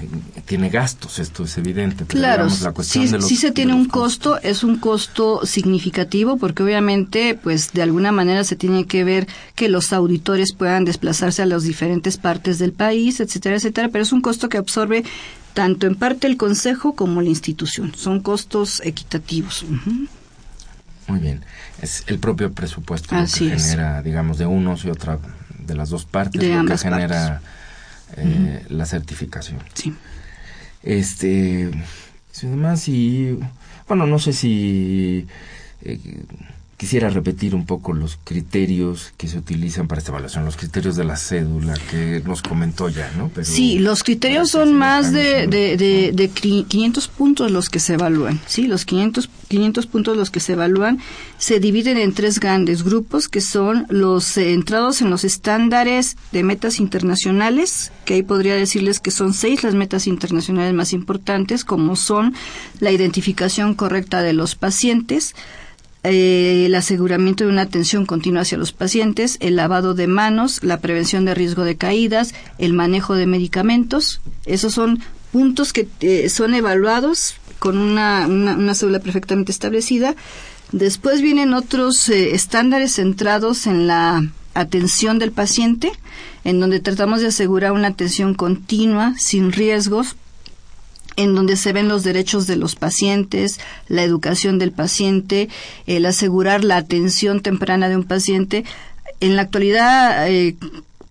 [0.45, 2.05] tiene gastos, esto es evidente.
[2.05, 7.71] claro, la sí, sí se tiene un costo, es un costo significativo porque obviamente, pues
[7.71, 12.17] de alguna manera se tiene que ver que los auditores puedan desplazarse a las diferentes
[12.17, 15.03] partes del país, etcétera, etcétera, pero es un costo que absorbe
[15.53, 17.93] tanto en parte el Consejo como la institución.
[17.95, 19.65] Son costos equitativos.
[21.07, 21.43] Muy bien.
[21.81, 25.19] Es el propio presupuesto lo que genera, digamos, de unos y otra
[25.59, 27.41] de las dos partes, lo que genera
[28.17, 29.59] eh, la certificación.
[29.73, 29.93] Sí.
[30.83, 31.69] Este,
[32.43, 33.37] además, y
[33.87, 35.27] bueno, no sé si
[35.81, 35.99] eh,
[36.79, 41.03] Quisiera repetir un poco los criterios que se utilizan para esta evaluación, los criterios de
[41.03, 43.29] la cédula que nos comentó ya, ¿no?
[43.43, 45.75] sí, los criterios son más de, de,
[46.13, 48.65] de, 500 puntos los que se evalúan, ¿sí?
[48.65, 50.99] Los 500, 500 puntos los que se evalúan
[51.37, 56.79] se dividen en tres grandes grupos que son los centrados en los estándares de metas
[56.79, 62.33] internacionales, que ahí podría decirles que son seis las metas internacionales más importantes, como son
[62.79, 65.35] la identificación correcta de los pacientes,
[66.03, 70.79] eh, el aseguramiento de una atención continua hacia los pacientes, el lavado de manos, la
[70.79, 74.21] prevención de riesgo de caídas, el manejo de medicamentos.
[74.45, 80.15] Esos son puntos que eh, son evaluados con una, una, célula perfectamente establecida.
[80.71, 85.91] Después vienen otros eh, estándares centrados en la atención del paciente,
[86.45, 90.15] en donde tratamos de asegurar una atención continua, sin riesgos,
[91.19, 93.59] en donde se ven los derechos de los pacientes,
[93.89, 95.49] la educación del paciente,
[95.85, 98.63] el asegurar la atención temprana de un paciente.
[99.19, 100.55] En la actualidad, eh,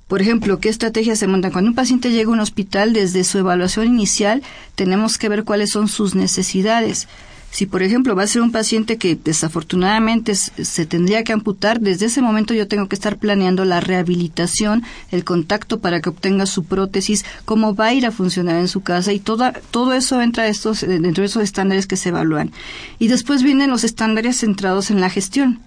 [0.06, 1.52] por ejemplo, ¿qué estrategias se montan?
[1.52, 4.42] Cuando un paciente llega a un hospital, desde su evaluación inicial,
[4.76, 7.06] tenemos que ver cuáles son sus necesidades.
[7.50, 12.06] Si, por ejemplo, va a ser un paciente que desafortunadamente se tendría que amputar, desde
[12.06, 16.64] ese momento yo tengo que estar planeando la rehabilitación, el contacto para que obtenga su
[16.64, 20.46] prótesis, cómo va a ir a funcionar en su casa y toda, todo eso entra
[20.46, 22.52] estos, dentro de esos estándares que se evalúan.
[22.98, 25.60] Y después vienen los estándares centrados en la gestión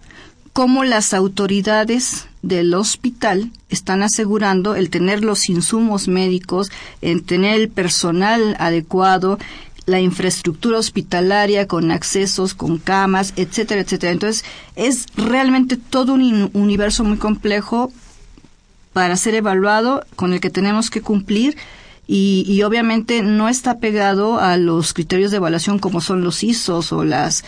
[0.54, 6.72] cómo las autoridades del hospital están asegurando el tener los insumos médicos,
[7.02, 9.38] el tener el personal adecuado,
[9.92, 14.14] la infraestructura hospitalaria con accesos, con camas, etcétera, etcétera.
[14.14, 14.44] Entonces,
[14.76, 17.92] es realmente todo un universo muy complejo
[18.94, 21.58] para ser evaluado, con el que tenemos que cumplir
[22.08, 27.06] y, obviamente no está pegado a los criterios de evaluación como son los ISOs o
[27.06, 27.46] las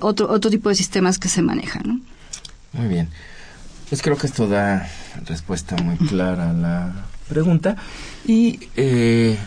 [0.00, 2.02] otro, otro tipo de sistemas que se manejan.
[2.72, 3.08] Muy bien.
[3.88, 4.90] Pues creo que esto da
[5.26, 6.92] respuesta muy clara a la
[7.28, 7.76] pregunta.
[8.26, 9.38] Y eh,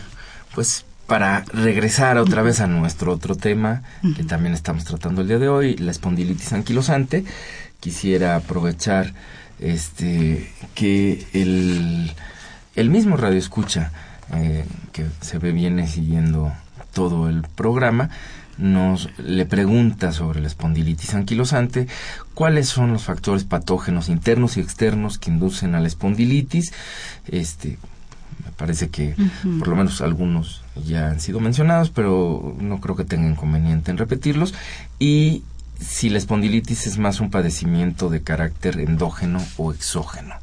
[0.54, 3.82] pues para regresar otra vez a nuestro otro tema
[4.14, 7.24] que también estamos tratando el día de hoy, la espondilitis anquilosante,
[7.80, 9.14] quisiera aprovechar
[9.58, 12.12] este que el
[12.76, 13.90] el mismo Radio Escucha,
[14.34, 16.52] eh, que se ve viene siguiendo
[16.92, 18.10] todo el programa,
[18.58, 21.88] nos le pregunta sobre la espondilitis anquilosante,
[22.34, 26.72] cuáles son los factores patógenos internos y externos que inducen a la espondilitis.
[27.26, 27.78] Este,
[28.44, 29.16] me parece que
[29.58, 33.98] por lo menos algunos ya han sido mencionados, pero no creo que tenga inconveniente en
[33.98, 34.54] repetirlos.
[34.98, 35.42] Y
[35.80, 40.34] si la espondilitis es más un padecimiento de carácter endógeno o exógeno.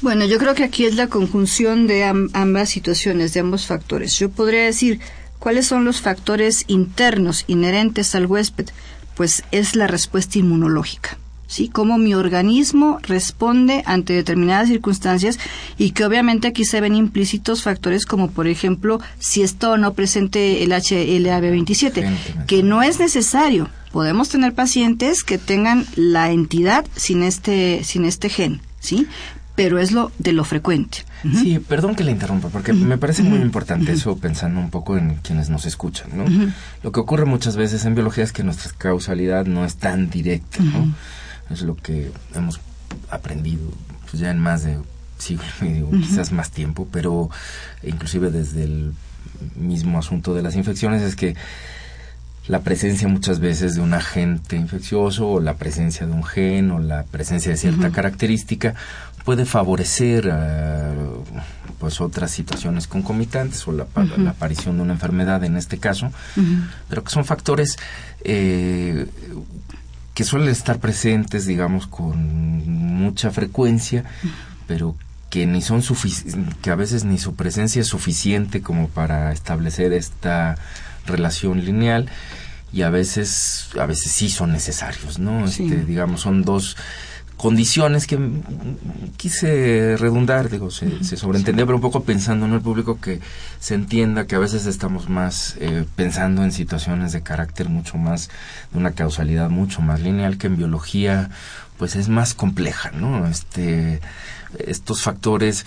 [0.00, 4.16] Bueno, yo creo que aquí es la conjunción de ambas situaciones, de ambos factores.
[4.16, 5.00] Yo podría decir,
[5.38, 8.68] ¿cuáles son los factores internos inherentes al huésped?
[9.16, 11.18] Pues es la respuesta inmunológica.
[11.48, 11.68] ¿Sí?
[11.68, 15.40] Cómo mi organismo responde ante determinadas circunstancias
[15.76, 19.94] y que obviamente aquí se ven implícitos factores como, por ejemplo, si está o no
[19.94, 23.68] presente el HLA-B27, que no es necesario.
[23.90, 29.08] Podemos tener pacientes que tengan la entidad sin este, sin este gen, ¿sí?
[29.58, 30.98] pero es lo de lo frecuente.
[31.34, 35.16] Sí, perdón que le interrumpa, porque me parece muy importante eso pensando un poco en
[35.16, 36.26] quienes nos escuchan, ¿no?
[36.84, 40.62] Lo que ocurre muchas veces en biología es que nuestra causalidad no es tan directa,
[40.62, 40.94] ¿no?
[41.50, 42.60] Es lo que hemos
[43.10, 43.70] aprendido
[44.10, 44.78] pues, ya en más de
[45.18, 47.30] siglo y quizás más tiempo, pero
[47.82, 48.94] inclusive desde el
[49.56, 51.36] mismo asunto de las infecciones es que
[52.46, 56.78] la presencia muchas veces de un agente infeccioso o la presencia de un gen o
[56.78, 58.74] la presencia de cierta característica
[59.24, 60.94] puede favorecer eh,
[61.78, 63.86] pues otras situaciones concomitantes o la,
[64.26, 66.10] aparición de una enfermedad en este caso,
[66.88, 67.76] pero que son factores
[68.24, 69.06] eh,
[70.18, 74.02] que suelen estar presentes, digamos, con mucha frecuencia,
[74.66, 74.96] pero
[75.30, 75.80] que ni son
[76.60, 80.56] que a veces ni su presencia es suficiente como para establecer esta
[81.06, 82.08] relación lineal
[82.72, 85.46] y a veces a veces sí son necesarios, ¿no?
[85.46, 86.76] Este, digamos son dos
[87.38, 88.18] condiciones que
[89.16, 93.20] quise redundar, digo, se, se sobreentendía, pero un poco pensando en el público que
[93.60, 98.28] se entienda que a veces estamos más eh, pensando en situaciones de carácter mucho más,
[98.72, 101.30] de una causalidad mucho más lineal que en biología,
[101.78, 103.26] pues es más compleja, ¿no?
[103.28, 104.00] Este,
[104.58, 105.64] estos factores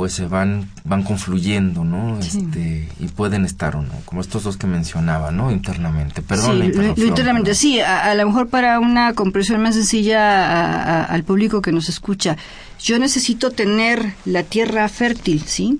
[0.00, 2.18] pues se van van confluyendo, ¿no?
[2.18, 5.50] Este, y pueden estar o no, como estos dos que mencionaba, ¿no?
[5.50, 6.22] Internamente.
[6.22, 11.70] Perdón sí, internamente, sí, a, lo mejor para una comprensión más sencilla al público que
[11.70, 12.38] nos escucha,
[12.82, 15.78] yo necesito tener la tierra fértil, ¿sí?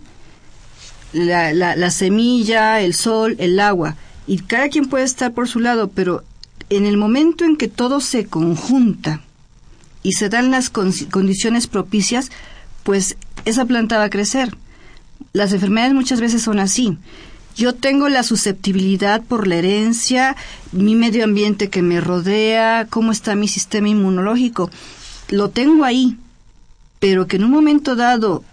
[1.15, 3.97] La, la, la semilla, el sol, el agua,
[4.27, 6.25] y cada quien puede estar por su lado, pero
[6.69, 9.23] en el momento en que todo se conjunta
[10.03, 12.31] y se dan las condiciones propicias,
[12.83, 14.57] pues esa planta va a crecer.
[15.33, 16.99] Las enfermedades muchas veces son así.
[17.57, 20.37] Yo tengo la susceptibilidad por la herencia,
[20.73, 24.71] mi medio ambiente que me rodea, cómo está mi sistema inmunológico.
[25.29, 26.17] Lo tengo ahí,
[27.01, 28.45] pero que en un momento dado,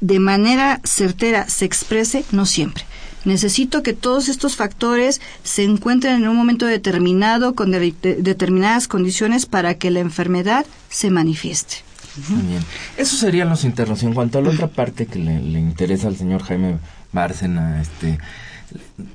[0.00, 2.84] de manera certera, se exprese, no siempre.
[3.24, 9.74] Necesito que todos estos factores se encuentren en un momento determinado, con determinadas condiciones, para
[9.74, 11.84] que la enfermedad se manifieste.
[12.28, 12.62] Muy bien.
[12.96, 14.02] Esos serían los internos.
[14.02, 16.78] En cuanto a la otra parte que le, interesa al señor Jaime
[17.12, 18.18] Bárcena, este,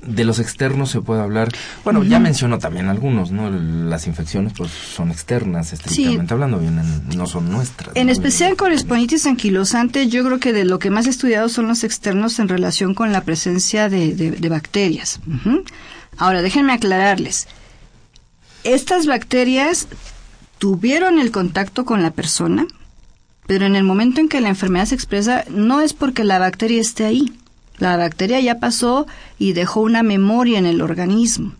[0.02, 1.48] de los externos se puede hablar.
[1.84, 3.50] Bueno, ya mencionó también algunos, ¿no?
[3.50, 7.94] Las infecciones pues son externas, estrictamente hablando, vienen, no son nuestras.
[7.96, 11.68] En especial con esponitis anquilosante, yo creo que de lo que más he estudiado son
[11.68, 15.20] los externos en relación con la presencia de, bacterias.
[16.16, 17.46] Ahora, déjenme aclararles.
[18.64, 19.86] Estas bacterias
[20.58, 22.66] tuvieron el contacto con la persona,
[23.48, 26.82] pero en el momento en que la enfermedad se expresa, no es porque la bacteria
[26.82, 27.32] esté ahí.
[27.78, 29.06] La bacteria ya pasó
[29.38, 31.54] y dejó una memoria en el organismo.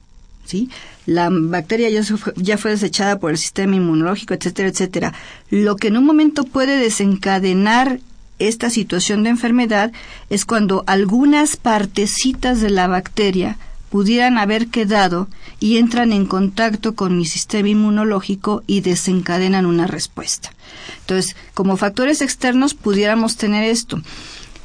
[0.45, 0.69] ¿sí?
[1.07, 5.15] La bacteria ya fue, ya fue desechada por el sistema inmunológico, etcétera, etcétera.
[5.49, 8.01] Lo que en un momento puede desencadenar
[8.39, 9.91] esta situación de enfermedad
[10.29, 13.57] es cuando algunas partecitas de la bacteria
[13.91, 15.29] pudieran haber quedado
[15.61, 20.53] y entran en contacto con mi sistema inmunológico y desencadenan una respuesta.
[21.01, 24.01] Entonces, como factores externos pudiéramos tener esto.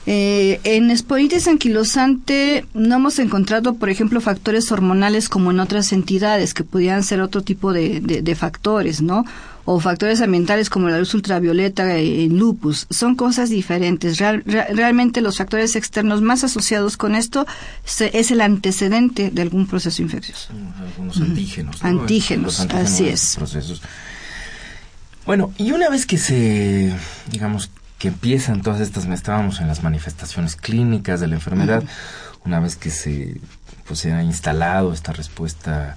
[0.06, 6.54] Eh, en esporitis anquilosante no hemos encontrado, por ejemplo, factores hormonales como en otras entidades,
[6.54, 9.24] que pudieran ser otro tipo de, de, factores, ¿no?
[9.64, 12.86] O factores ambientales como la luz ultravioleta en lupus.
[12.90, 14.18] Son cosas diferentes.
[14.20, 17.48] realmente los factores externos más asociados con esto
[17.86, 20.50] es el antecedente de algún proceso infeccioso.
[20.80, 21.82] Algunos antígenos.
[21.82, 23.40] Antígenos, así es.
[25.26, 26.94] Bueno, y una vez que se,
[27.32, 27.70] digamos,
[28.04, 31.86] que empiezan todas estas, estábamos en las manifestaciones clínicas de la enfermedad,
[32.44, 33.40] una vez que se,
[33.88, 35.96] pues, se ha instalado esta respuesta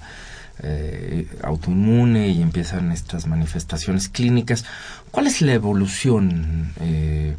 [0.63, 4.63] eh, autoinmune y empiezan estas manifestaciones clínicas,
[5.11, 7.35] ¿cuál es la evolución, eh,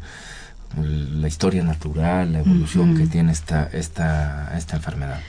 [0.77, 5.19] la historia natural, la evolución que tiene esta, esta, esta enfermedad?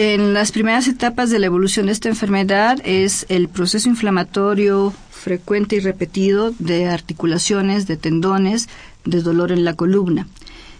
[0.00, 5.74] En las primeras etapas de la evolución de esta enfermedad es el proceso inflamatorio frecuente
[5.74, 8.68] y repetido de articulaciones, de tendones,
[9.04, 10.28] de dolor en la columna.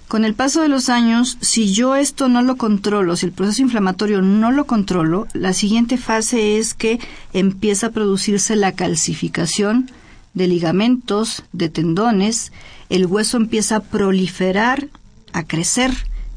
[0.07, 3.61] Con el paso de los años, si yo esto no lo controlo, si el proceso
[3.61, 7.01] inflamatorio no lo controlo, la siguiente fase es que
[7.33, 9.91] empieza a producirse la calcificación
[10.35, 12.53] de ligamentos, de tendones,
[12.89, 14.87] el hueso empieza a proliferar,
[15.33, 15.91] a crecer,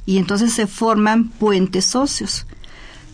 [0.07, 2.47] y entonces se forman puentes óseos.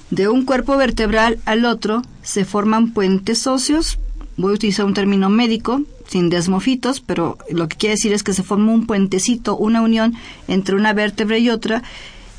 [0.10, 4.00] De un cuerpo vertebral al otro se forman puentes óseos
[4.38, 8.34] voy a utilizar un término médico, sin desmofitos, pero lo que quiere decir es que
[8.34, 10.14] se forma un puentecito, una unión
[10.48, 11.84] entre una vértebra y otra,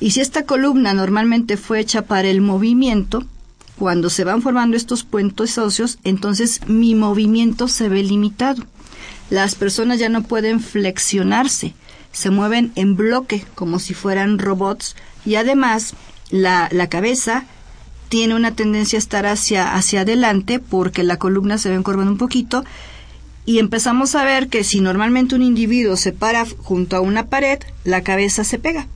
[0.00, 3.24] y si esta columna normalmente fue hecha para el movimiento,
[3.76, 8.64] cuando se van formando estos puentes óseos, entonces mi movimiento se ve limitado.
[9.28, 11.74] Las personas ya no pueden flexionarse,
[12.12, 14.96] se mueven en bloque como si fueran robots
[15.26, 15.94] y además
[16.30, 17.44] la, la cabeza
[18.08, 22.18] tiene una tendencia a estar hacia, hacia adelante porque la columna se ve encorvando un
[22.18, 22.64] poquito
[23.48, 27.58] y empezamos a ver que si normalmente un individuo se para junto a una pared,
[27.84, 28.86] la cabeza se pega.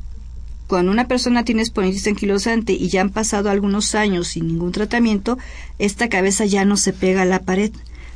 [0.67, 5.39] Cuando una persona tiene espondilitis anquilosante y ya han pasado algunos años sin ningún tratamiento,
[5.79, 7.73] esta cabeza ya no se pega a la pared.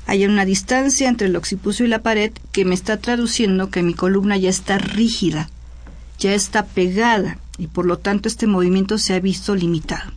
[0.07, 3.95] Hay una distancia entre el occipucio y la pared que me está traduciendo que mi
[3.95, 5.49] columna ya está rígida,
[6.19, 10.16] ya está pegada y por lo tanto este movimiento se ha visto limitado.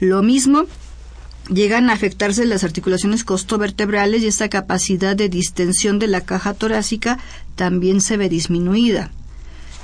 [0.00, 0.64] Lo mismo
[1.48, 7.18] llegan a afectarse las articulaciones costovertebrales y esta capacidad de distensión de la caja torácica
[7.56, 9.10] también se ve disminuida.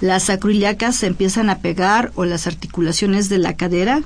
[0.00, 4.02] Las acroiliacas se empiezan a pegar o las articulaciones de la cadera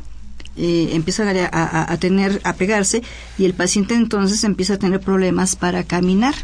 [0.56, 3.02] eh, empiezan a, tener a pegarse
[3.38, 6.34] y el paciente entonces empieza a tener problemas para caminar.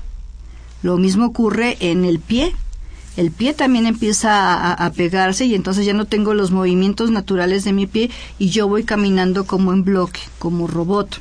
[0.83, 2.55] Lo mismo ocurre en el pie
[3.17, 7.73] el pie también empieza a, pegarse y entonces ya no tengo los movimientos naturales de
[7.73, 11.21] mi pie y yo voy caminando como en bloque, como robot.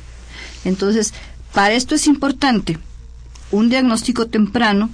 [0.64, 1.14] Entonces,
[1.52, 2.78] para esto es importante
[3.52, 4.90] un diagnóstico temprano,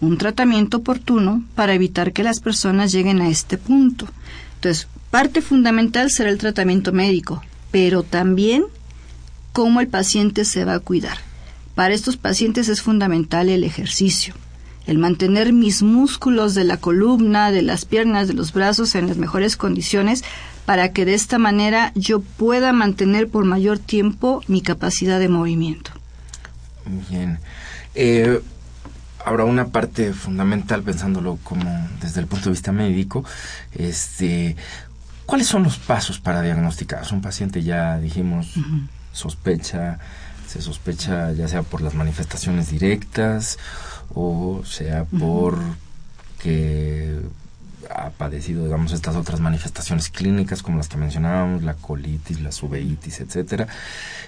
[0.00, 4.08] un tratamiento oportuno para evitar que las personas lleguen a este punto.
[4.54, 8.64] Entonces, parte fundamental será el tratamiento médico, pero también
[9.52, 11.18] cómo el paciente se va a cuidar.
[11.74, 14.34] Para estos pacientes es fundamental el ejercicio
[14.90, 19.18] el mantener mis músculos de la columna, de las piernas, de los brazos en las
[19.18, 20.24] mejores condiciones
[20.66, 25.92] para que de esta manera yo pueda mantener por mayor tiempo mi capacidad de movimiento.
[27.08, 27.38] Bien.
[27.94, 28.42] Eh,
[29.24, 33.24] ahora una parte fundamental pensándolo como desde el punto de vista médico,
[33.72, 34.56] este,
[35.24, 37.04] ¿cuáles son los pasos para diagnosticar?
[37.12, 38.54] Un paciente ya dijimos
[39.12, 40.00] sospecha,
[40.48, 43.56] se sospecha ya sea por las manifestaciones directas
[44.14, 45.58] o sea por
[46.38, 47.20] que
[47.94, 53.20] ha padecido, digamos, estas otras manifestaciones clínicas como las que mencionábamos, la colitis, la uveitis,
[53.20, 53.66] etcétera,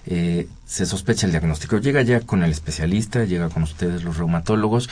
[0.07, 1.79] eh, se sospecha el diagnóstico.
[1.79, 4.89] Llega ya con el especialista, llega con ustedes los reumatólogos.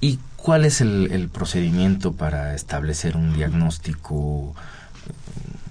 [0.00, 4.54] ¿Y cuál es el procedimiento para establecer un diagnóstico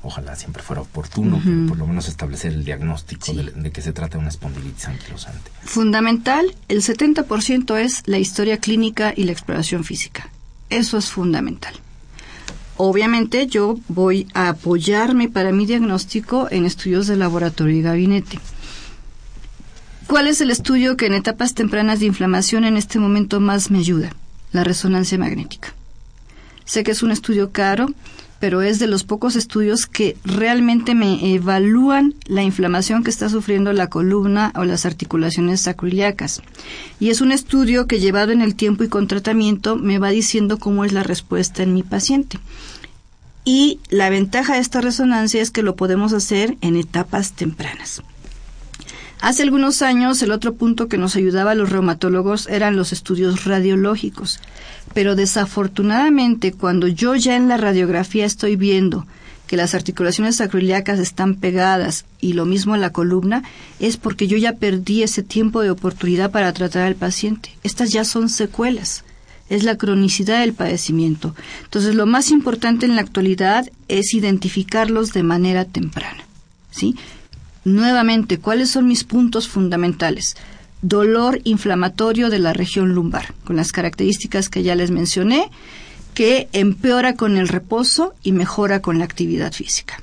[0.10, 4.20] ojalá siempre fuera oportuno, por lo menos establecer el diagnóstico de, que se trata de
[4.20, 5.52] una espondilitis anquilosante.
[5.64, 10.30] Fundamental, el 70% es la historia clínica y la exploración física.
[10.70, 11.74] Eso es fundamental.
[12.78, 18.40] Obviamente yo voy a apoyarme para mi diagnóstico en estudios de laboratorio y gabinete.
[20.08, 23.78] ¿Cuál es el estudio que en etapas tempranas de inflamación en este momento más me
[23.78, 24.16] ayuda?
[24.52, 25.76] La resonancia magnética.
[26.66, 27.88] Sé que es un estudio caro,
[28.40, 33.74] pero es de los pocos estudios que realmente me evalúan la inflamación que está sufriendo
[33.74, 36.42] la columna o las articulaciones sacroiliacas.
[37.00, 40.58] Y es un estudio que llevado en el tiempo y con tratamiento me va diciendo
[40.58, 42.40] cómo es la respuesta en mi paciente.
[43.46, 48.04] Y la ventaja de esta resonancia es que lo podemos hacer en etapas tempranas.
[49.22, 53.44] Hace algunos años el otro punto que nos ayudaba a los reumatólogos eran los estudios
[53.44, 54.40] radiológicos,
[54.94, 59.06] pero desafortunadamente cuando yo ya en la radiografía estoy viendo
[59.46, 63.44] que las articulaciones sacroiliacas están pegadas y lo mismo en la columna,
[63.80, 67.50] es porque yo ya perdí ese tiempo de oportunidad para tratar al paciente.
[67.64, 69.04] Estas ya son secuelas.
[69.50, 71.34] Es la cronicidad del padecimiento.
[71.64, 76.24] Entonces, lo más importante en la actualidad es identificarlos de manera temprana.
[76.70, 76.96] ¿Sí?
[77.66, 80.36] Nuevamente, ¿cuáles son mis puntos fundamentales?
[80.82, 85.50] Dolor inflamatorio de la región lumbar, con las características que ya les mencioné
[86.14, 90.02] que empeora con el reposo y mejora con la actividad física.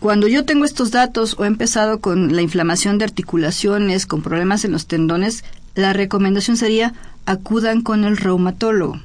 [0.00, 4.64] Cuando yo tengo estos datos o he empezado con la inflamación de articulaciones, con problemas
[4.64, 6.92] en los tendones, la recomendación sería
[7.24, 9.00] acudan con el reumatólogo.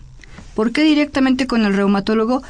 [0.56, 2.42] ¿Por qué directamente con el reumatólogo?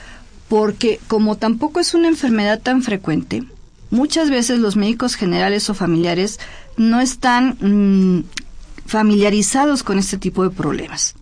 [0.48, 3.44] Porque como tampoco es una enfermedad tan frecuente,
[3.90, 6.40] muchas veces los médicos generales o familiares
[6.78, 8.24] no están mm,
[8.86, 11.16] familiarizados con este tipo de problemas.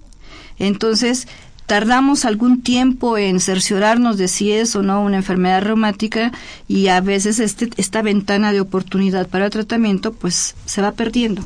[0.57, 1.27] Entonces,
[1.65, 6.31] tardamos algún tiempo en cerciorarnos de si es o no una enfermedad reumática
[6.67, 11.43] y a veces este, esta ventana de oportunidad para el tratamiento pues se va perdiendo.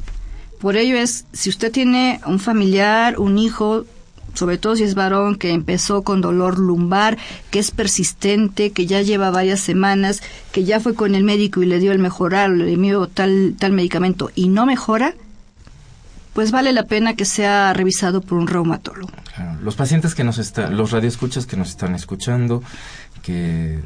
[0.60, 3.86] Por ello es, si usted tiene un familiar, un hijo,
[4.34, 7.18] sobre todo si es varón que empezó con dolor lumbar,
[7.52, 10.22] que es persistente, que ya lleva varias semanas,
[10.52, 13.72] que ya fue con el médico y le dio el mejorar, le dio tal, tal
[13.72, 15.14] medicamento y no mejora,
[16.34, 19.12] pues vale la pena que sea revisado por un reumatólogo.
[19.62, 22.64] Los pacientes que nos están, los radioescuchas que nos están escuchando,
[23.22, 23.80] que,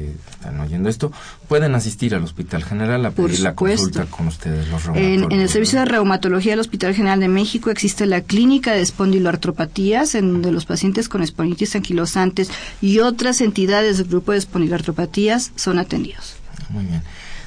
[0.00, 1.12] están oyendo esto,
[1.48, 5.32] pueden asistir al Hospital General a pedir la consulta con ustedes, los reumatólogos.
[5.32, 10.14] En, el Servicio de Reumatología del Hospital General de México existe la clínica de espondiloartropatías,
[10.14, 15.78] en donde los pacientes con espondilitis anquilosantes y otras entidades del grupo de espondiloartropatías son
[15.78, 16.36] atendidos.
[16.70, 17.02] Muy bien.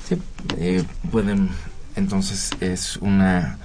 [0.07, 0.17] Sí,
[0.57, 1.49] eh, pueden,
[1.95, 3.59] entonces es una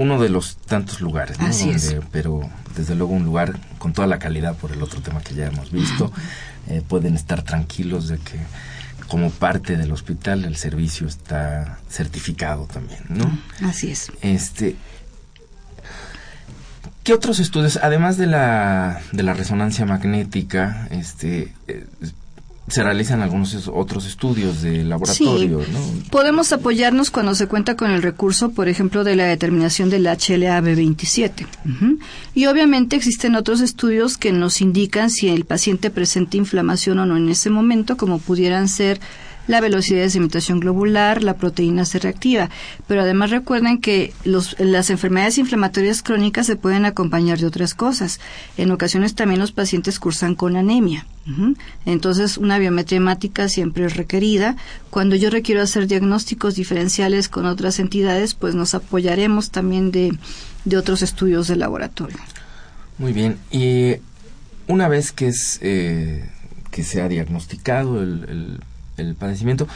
[0.00, 1.46] uno de los tantos lugares, ¿no?
[1.46, 1.94] Así es.
[2.10, 5.46] Pero desde luego un lugar con toda la calidad por el otro tema que ya
[5.46, 6.10] hemos visto.
[6.70, 8.38] Eh, pueden estar tranquilos de que
[9.08, 13.38] como parte del hospital el servicio está certificado también, ¿no?
[13.66, 14.12] Así es.
[14.22, 14.76] Este,
[17.02, 21.86] ¿Qué otros estudios, además de la, de la resonancia magnética, este, eh,
[22.70, 25.60] se realizan algunos otros estudios de laboratorio,
[26.10, 31.46] Podemos apoyarnos cuando se cuenta con el recurso, por ejemplo, de la determinación del HLA-B27.
[32.34, 37.16] Y obviamente existen otros estudios que nos indican si el paciente presenta inflamación o no
[37.16, 39.00] en ese momento, como pudieran ser
[39.50, 42.48] la velocidad de imitación globular, la proteína C reactiva.
[42.86, 48.20] Pero además recuerden que las enfermedades inflamatorias crónicas se pueden acompañar de otras cosas.
[48.56, 51.04] En ocasiones también los pacientes cursan con anemia.
[51.84, 54.56] Entonces, una biometría hemática siempre es requerida.
[54.88, 60.16] Cuando yo requiero hacer diagnósticos diferenciales con otras entidades, pues nos apoyaremos también de,
[60.76, 62.18] otros estudios de laboratorio.
[62.98, 63.36] Muy bien.
[63.50, 63.96] Y
[64.66, 66.28] una vez que es eh,
[66.70, 68.60] que se ha diagnosticado el
[69.14, 69.68] padecimiento,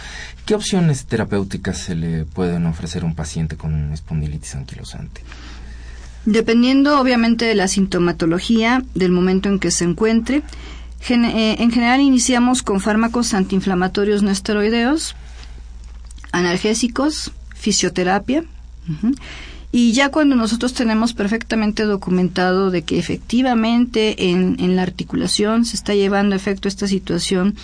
[0.46, 5.22] ¿qué opciones terapéuticas se le pueden ofrecer a un paciente con espondilitis anquilosante?
[6.26, 10.42] Dependiendo obviamente de la sintomatología, del momento en que se encuentre,
[11.08, 15.14] eh, en general iniciamos con fármacos antiinflamatorios no esteroideos,
[16.32, 18.44] analgésicos, fisioterapia.
[19.70, 25.76] Y ya cuando nosotros tenemos perfectamente documentado de que efectivamente en, en, la articulación se
[25.76, 27.56] está llevando a efecto esta situación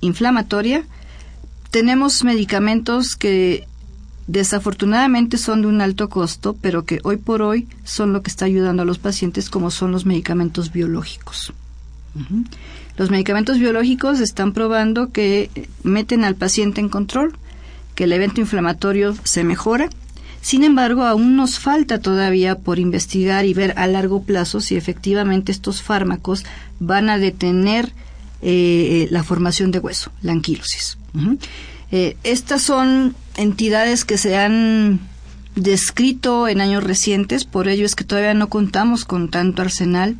[0.00, 0.84] inflamatoria,
[1.70, 3.66] tenemos medicamentos que
[4.26, 8.44] desafortunadamente son de un alto costo, pero que hoy por hoy son lo que está
[8.44, 11.52] ayudando a los pacientes, como son los medicamentos biológicos.
[12.96, 15.50] Los medicamentos biológicos están probando que
[15.82, 17.34] meten al paciente en control,
[17.94, 19.90] que el evento inflamatorio se mejora.
[20.42, 25.52] Sin embargo, aún nos falta todavía por investigar y ver a largo plazo si efectivamente
[25.52, 26.44] estos fármacos
[26.78, 27.92] van a detener
[28.42, 30.98] eh, la formación de hueso, la anquilosis.
[31.92, 35.00] Eh, estas son entidades que se han
[35.56, 40.16] descrito en años recientes, por ello es que todavía no contamos con tanto arsenal.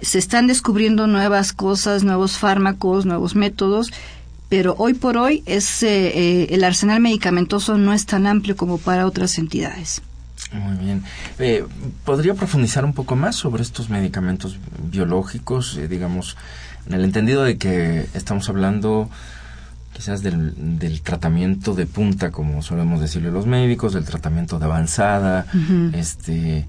[0.00, 3.90] Se están descubriendo nuevas cosas, nuevos fármacos, nuevos métodos,
[4.48, 8.78] pero hoy por hoy es, eh, eh, el arsenal medicamentoso no es tan amplio como
[8.78, 10.02] para otras entidades.
[10.52, 11.02] Muy bien.
[12.04, 14.58] ¿Podría profundizar un poco más sobre estos medicamentos
[14.90, 16.36] biológicos, digamos,
[16.86, 19.10] en el entendido de que estamos hablando
[19.92, 25.46] quizás del, del, tratamiento de punta, como solemos decirle los médicos, del tratamiento de avanzada,
[25.94, 26.66] este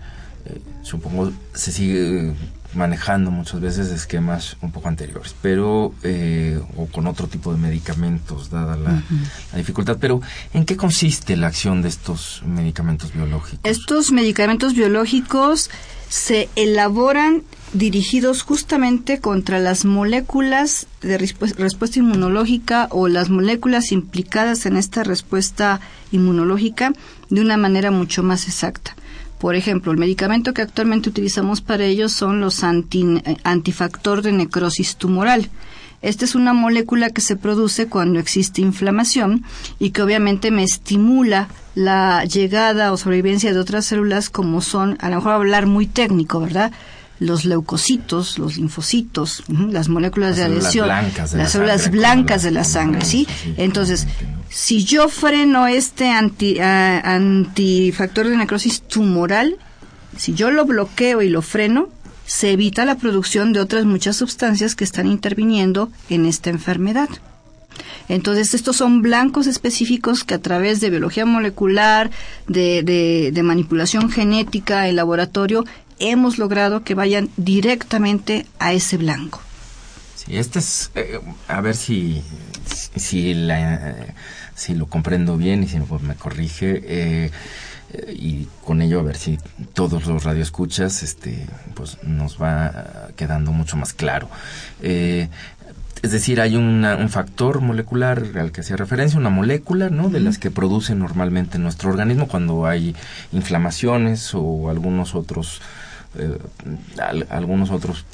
[0.47, 2.33] eh, supongo se sigue
[2.73, 8.49] manejando muchas veces esquemas un poco anteriores, pero eh, o con otro tipo de medicamentos,
[8.49, 9.01] dada la,
[9.55, 9.97] dificultad.
[9.99, 10.21] Pero,
[10.53, 13.59] ¿en qué consiste la acción de estos medicamentos biológicos?
[13.63, 15.69] Estos medicamentos biológicos
[16.09, 17.43] se elaboran
[17.73, 25.81] dirigidos justamente contra las moléculas de respuesta inmunológica o las moléculas implicadas en esta respuesta
[26.11, 26.93] inmunológica
[27.29, 28.95] de una manera mucho más exacta.
[29.37, 34.95] Por ejemplo, el medicamento que actualmente utilizamos para ello son los eh, antifactor de necrosis
[34.95, 35.49] tumoral.
[36.01, 39.43] Esta es una molécula que se produce cuando existe inflamación
[39.79, 45.09] y que obviamente me estimula la llegada o sobrevivencia de otras células como son, a
[45.09, 46.71] lo mejor hablar muy técnico, ¿verdad?
[47.19, 53.27] Los leucocitos, los linfocitos, las moléculas de adhesión, las células blancas de la sangre, ¿sí?
[53.57, 54.07] Entonces,
[54.49, 59.57] si yo freno este anti, ah, antifactor de necrosis tumoral,
[60.15, 61.89] si yo lo bloqueo y lo freno,
[62.25, 67.09] se evita la producción de otras muchas sustancias que están interviniendo en esta enfermedad.
[68.09, 72.09] Entonces, estos son blancos específicos que a través de biología molecular,
[72.47, 75.65] de, de manipulación genética en laboratorio,
[75.99, 79.41] hemos logrado que vayan directamente a ese blanco.
[80.15, 82.21] Sí, este es, eh, a ver si,
[82.95, 83.95] si, la,
[84.55, 86.81] si lo comprendo bien y si no, pues me corrige.
[86.83, 87.31] Eh,
[88.09, 89.39] y con ello a ver si
[89.73, 94.27] todos los radioescuchas este pues nos va quedando mucho más claro
[94.81, 95.29] eh,
[96.01, 100.09] es decir, hay un factor molecular al que hacía referencia, una molécula, ¿no?
[100.09, 102.95] De las que produce normalmente nuestro organismo cuando hay
[103.31, 105.61] inflamaciones o algunos otros
[106.15, 106.37] eh,
[107.29, 108.05] algunos otros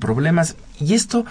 [0.00, 0.56] problemas.
[0.80, 1.24] Y esto,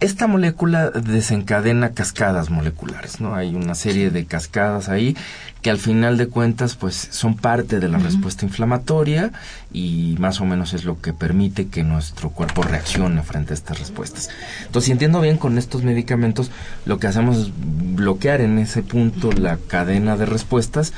[0.00, 3.34] esta molécula desencadena cascadas moleculares, ¿no?
[3.34, 5.16] Hay una serie de cascadas ahí
[5.62, 9.32] que al final de cuentas, pues, son parte de la respuesta inflamatoria
[9.72, 13.78] y más o menos es lo que permite que nuestro cuerpo reaccione frente a estas
[13.78, 14.28] respuestas.
[14.66, 16.50] Entonces, si entiendo bien, con estos medicamentos
[16.84, 17.50] lo que hacemos es
[17.94, 20.92] bloquear en ese punto la cadena de respuestas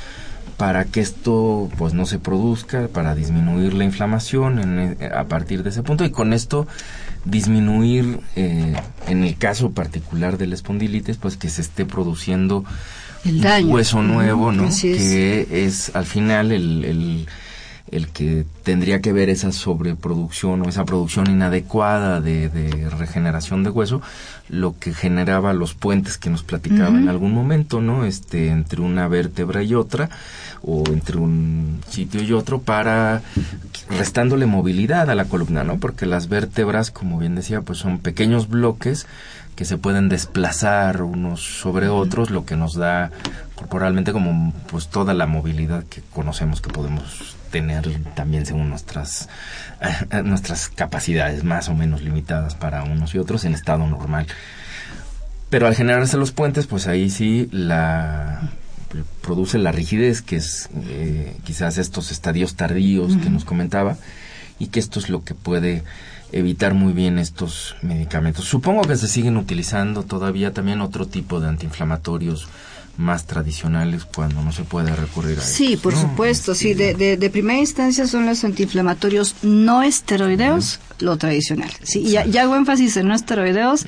[0.58, 4.58] para que esto pues no se produzca, para disminuir la inflamación
[5.00, 6.66] e, a partir de ese punto y con esto
[7.24, 8.74] disminuir eh,
[9.06, 12.64] en el caso particular de la espondilitis pues que se esté produciendo
[13.24, 13.68] el daño.
[13.68, 14.68] un hueso nuevo, ¿no?
[14.68, 17.28] Que es al final el
[17.90, 22.50] el que tendría que ver esa sobreproducción o esa producción inadecuada de,
[22.98, 24.00] regeneración de hueso,
[24.48, 28.04] lo que generaba los puentes que nos platicaba en algún momento, ¿no?
[28.04, 30.08] Este, entre una vértebra y otra,
[30.62, 33.22] o entre un sitio y otro, para
[33.90, 35.78] restándole movilidad a la columna, ¿no?
[35.78, 39.06] Porque las vértebras, como bien decía, pues son pequeños bloques
[39.58, 43.10] que se pueden desplazar unos sobre otros, lo que nos da
[43.56, 49.28] corporalmente como pues toda la movilidad que conocemos que podemos tener también según nuestras
[50.10, 54.26] eh, nuestras capacidades más o menos limitadas para unos y otros en estado normal.
[55.50, 58.50] Pero al generarse los puentes, pues ahí sí la
[59.22, 63.96] produce la rigidez, que es eh, quizás estos estadios tardíos que nos comentaba,
[64.58, 65.84] y que esto es lo que puede
[66.32, 68.44] evitar muy bien estos medicamentos.
[68.44, 72.48] Supongo que se siguen utilizando todavía también otro tipo de antiinflamatorios
[72.98, 77.58] más tradicionales cuando no se puede recurrir a Sí, por supuesto, sí, de, de, primera
[77.58, 81.70] instancia son los antiinflamatorios no esteroideos, lo tradicional.
[81.84, 83.86] Sí, y ya, hago énfasis en no esteroideos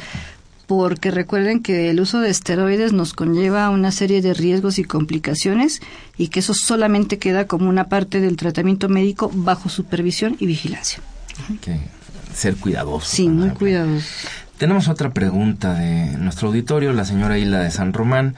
[0.68, 5.80] porque recuerden que el uso de esteroides nos conlleva una serie de riesgos y complicaciones
[6.16, 11.00] y que eso solamente queda como una parte del tratamiento médico bajo supervisión y vigilancia.
[11.60, 11.80] que
[12.32, 13.10] ser cuidadosos.
[13.10, 14.08] Sí, muy cuidadosos.
[14.58, 18.36] Tenemos otra pregunta de nuestro auditorio, la señora Hila de San Román.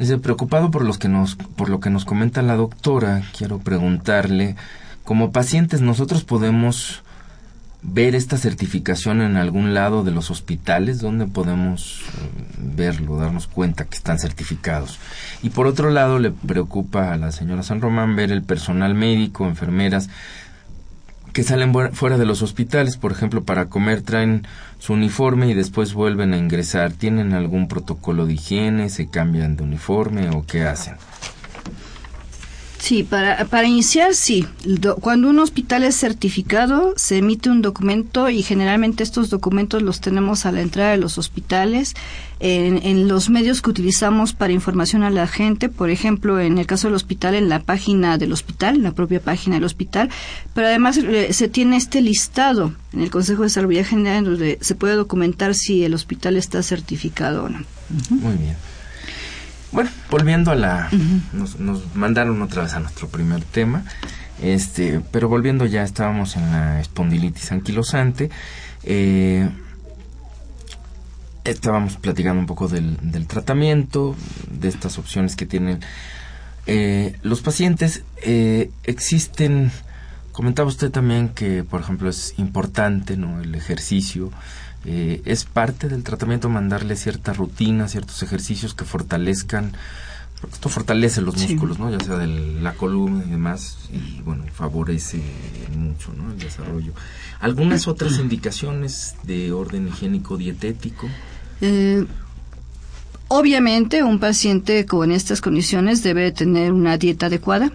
[0.00, 4.56] Dice, preocupado por, los que nos, por lo que nos comenta la doctora, quiero preguntarle,
[5.04, 7.02] como pacientes nosotros podemos
[7.82, 13.84] ver esta certificación en algún lado de los hospitales donde podemos eh, verlo, darnos cuenta
[13.84, 14.98] que están certificados.
[15.42, 19.46] Y por otro lado, le preocupa a la señora San Román ver el personal médico,
[19.46, 20.08] enfermeras,
[21.32, 24.46] que salen fuera de los hospitales, por ejemplo, para comer traen
[24.78, 26.92] su uniforme y después vuelven a ingresar.
[26.92, 28.88] ¿Tienen algún protocolo de higiene?
[28.88, 30.94] ¿Se cambian de uniforme o qué hacen?
[32.80, 34.46] Sí, para, para iniciar, sí.
[35.00, 40.46] cuando un hospital es certificado, se emite un documento y generalmente estos documentos los tenemos
[40.46, 41.94] a la entrada de los hospitales,
[42.40, 46.66] en, en, los medios que utilizamos para información a la gente, por ejemplo, en el
[46.66, 50.08] caso del hospital, en la página del hospital, en la propia página del hospital,
[50.54, 54.74] pero además eh, se tiene este listado en el Consejo de Salud General donde se
[54.74, 57.58] puede documentar si el hospital está certificado o no.
[58.08, 58.56] Muy bien.
[59.72, 60.88] Bueno, volviendo a la...
[61.32, 61.58] nos,
[61.94, 63.84] mandaron otra vez a nuestro primer tema.
[64.42, 68.30] Este, pero volviendo ya, estábamos en la espondilitis anquilosante.
[68.82, 69.48] Eh,
[71.44, 74.16] estábamos platicando un poco del, tratamiento,
[74.50, 75.80] de estas opciones que tienen
[76.66, 78.02] eh, los pacientes.
[78.22, 79.70] Eh, existen,
[80.32, 83.40] comentaba usted también que, por ejemplo, es importante ¿no?
[83.40, 84.32] el ejercicio.
[84.84, 89.72] Es parte del tratamiento mandarle cierta rutina, ciertos ejercicios que fortalezcan
[90.40, 91.90] porque esto fortalece los músculos, ¿no?
[91.90, 95.20] Ya sea de la columna y demás, y bueno, favorece
[95.76, 96.32] mucho, ¿no?
[96.32, 96.92] El desarrollo.
[97.40, 101.08] ¿Algunas otras indicaciones de orden higiénico dietético?
[101.60, 102.06] Eh,
[103.28, 107.70] obviamente, un paciente con estas condiciones debe tener una dieta adecuada.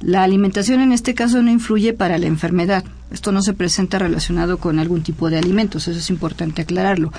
[0.00, 2.84] La alimentación en este caso no influye para la enfermedad.
[3.10, 7.12] Esto no se presenta relacionado con algún tipo de alimentos, eso es importante aclararlo.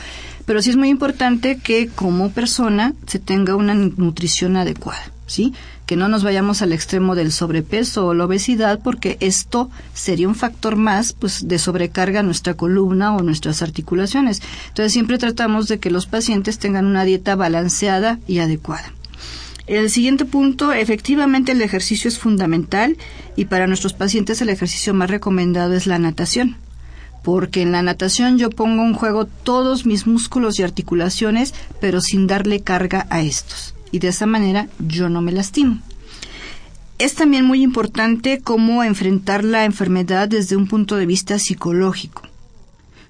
[0.45, 5.53] Pero sí es muy importante que como persona se tenga una nutrición adecuada, ¿sí?
[5.85, 10.35] Que no nos vayamos al extremo del sobrepeso o la obesidad porque esto sería un
[10.35, 14.41] factor más pues de sobrecarga a nuestra columna o nuestras articulaciones.
[14.67, 18.91] Entonces siempre tratamos de que los pacientes tengan una dieta balanceada y adecuada.
[19.67, 22.95] El siguiente punto, efectivamente el ejercicio es fundamental
[23.35, 26.55] y para nuestros pacientes el ejercicio más recomendado es la natación.
[27.21, 32.27] Porque en la natación yo pongo en juego todos mis músculos y articulaciones, pero sin
[32.27, 33.75] darle carga a estos.
[33.91, 35.81] Y de esa manera yo no me lastimo.
[36.97, 42.23] Es también muy importante cómo enfrentar la enfermedad desde un punto de vista psicológico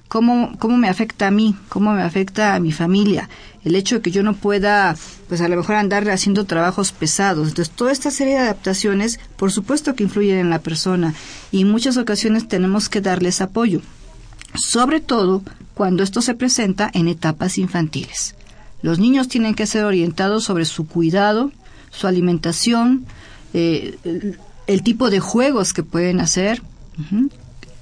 [0.07, 3.29] cómo, cómo me afecta a mí, cómo me afecta a mi familia,
[3.67, 4.95] el hecho de que yo no pueda,
[5.27, 7.49] pues a lo mejor andar haciendo trabajos pesados.
[7.49, 11.13] Entonces, toda esta serie de adaptaciones, por supuesto que influyen en la persona
[11.51, 13.81] y en muchas ocasiones tenemos que darles apoyo,
[14.55, 15.43] sobre todo
[15.73, 18.35] cuando esto se presenta en etapas infantiles.
[18.81, 21.51] Los niños tienen que ser orientados sobre su cuidado,
[21.91, 23.05] su alimentación,
[23.53, 23.97] eh,
[24.65, 26.61] el, tipo de juegos que pueden hacer,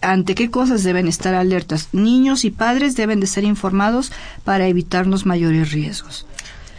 [0.05, 1.89] ante qué cosas deben estar alertas.
[1.91, 4.11] Niños y padres deben de ser informados
[4.43, 6.25] para evitarnos mayores riesgos.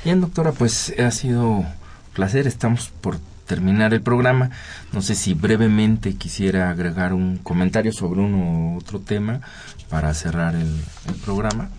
[0.05, 1.67] Bien, doctora, pues ha sido un
[2.15, 2.47] placer.
[2.47, 4.51] Estamos por terminar el programa.
[4.93, 9.41] No sé si brevemente quisiera agregar un comentario sobre uno u otro tema
[9.89, 11.71] para cerrar el, el programa.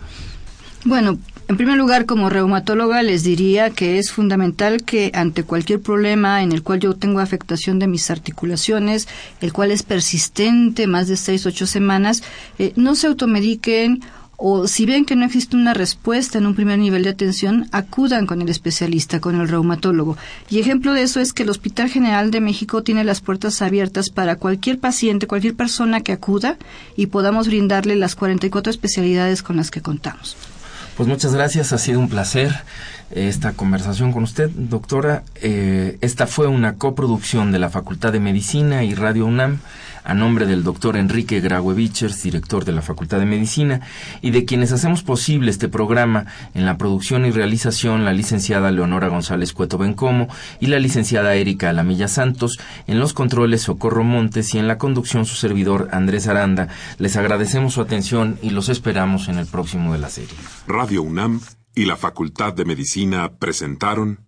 [0.88, 1.18] Bueno,
[1.48, 6.50] en primer lugar, como reumatóloga, les diría que es fundamental que ante cualquier problema en
[6.50, 9.06] el cual yo tengo afectación de mis articulaciones,
[9.42, 12.22] el cual es persistente más de seis, ocho semanas,
[12.58, 14.00] eh, no se automediquen
[14.38, 18.24] o si ven que no existe una respuesta en un primer nivel de atención, acudan
[18.24, 20.16] con el especialista, con el reumatólogo.
[20.48, 24.08] Y ejemplo de eso es que el Hospital General de México tiene las puertas abiertas
[24.08, 26.56] para cualquier paciente, cualquier persona que acuda
[26.96, 30.34] y podamos brindarle las 44 especialidades con las que contamos.
[30.98, 32.50] Pues muchas gracias, ha sido un placer
[33.12, 35.22] eh, esta conversación con usted, doctora.
[35.36, 39.60] Eh, esta fue una coproducción de la Facultad de Medicina y Radio UNAM
[40.04, 43.80] a nombre del doctor Enrique Grauevichers, director de la Facultad de Medicina,
[44.20, 49.08] y de quienes hacemos posible este programa en la producción y realización la licenciada Leonora
[49.08, 50.28] González Cueto Bencomo
[50.60, 55.24] y la licenciada Erika Alamilla Santos, en los controles Socorro Montes y en la conducción
[55.26, 56.68] su servidor Andrés Aranda.
[56.98, 60.36] Les agradecemos su atención y los esperamos en el próximo de la serie.
[60.66, 61.40] Radio UNAM
[61.74, 64.27] y la Facultad de Medicina presentaron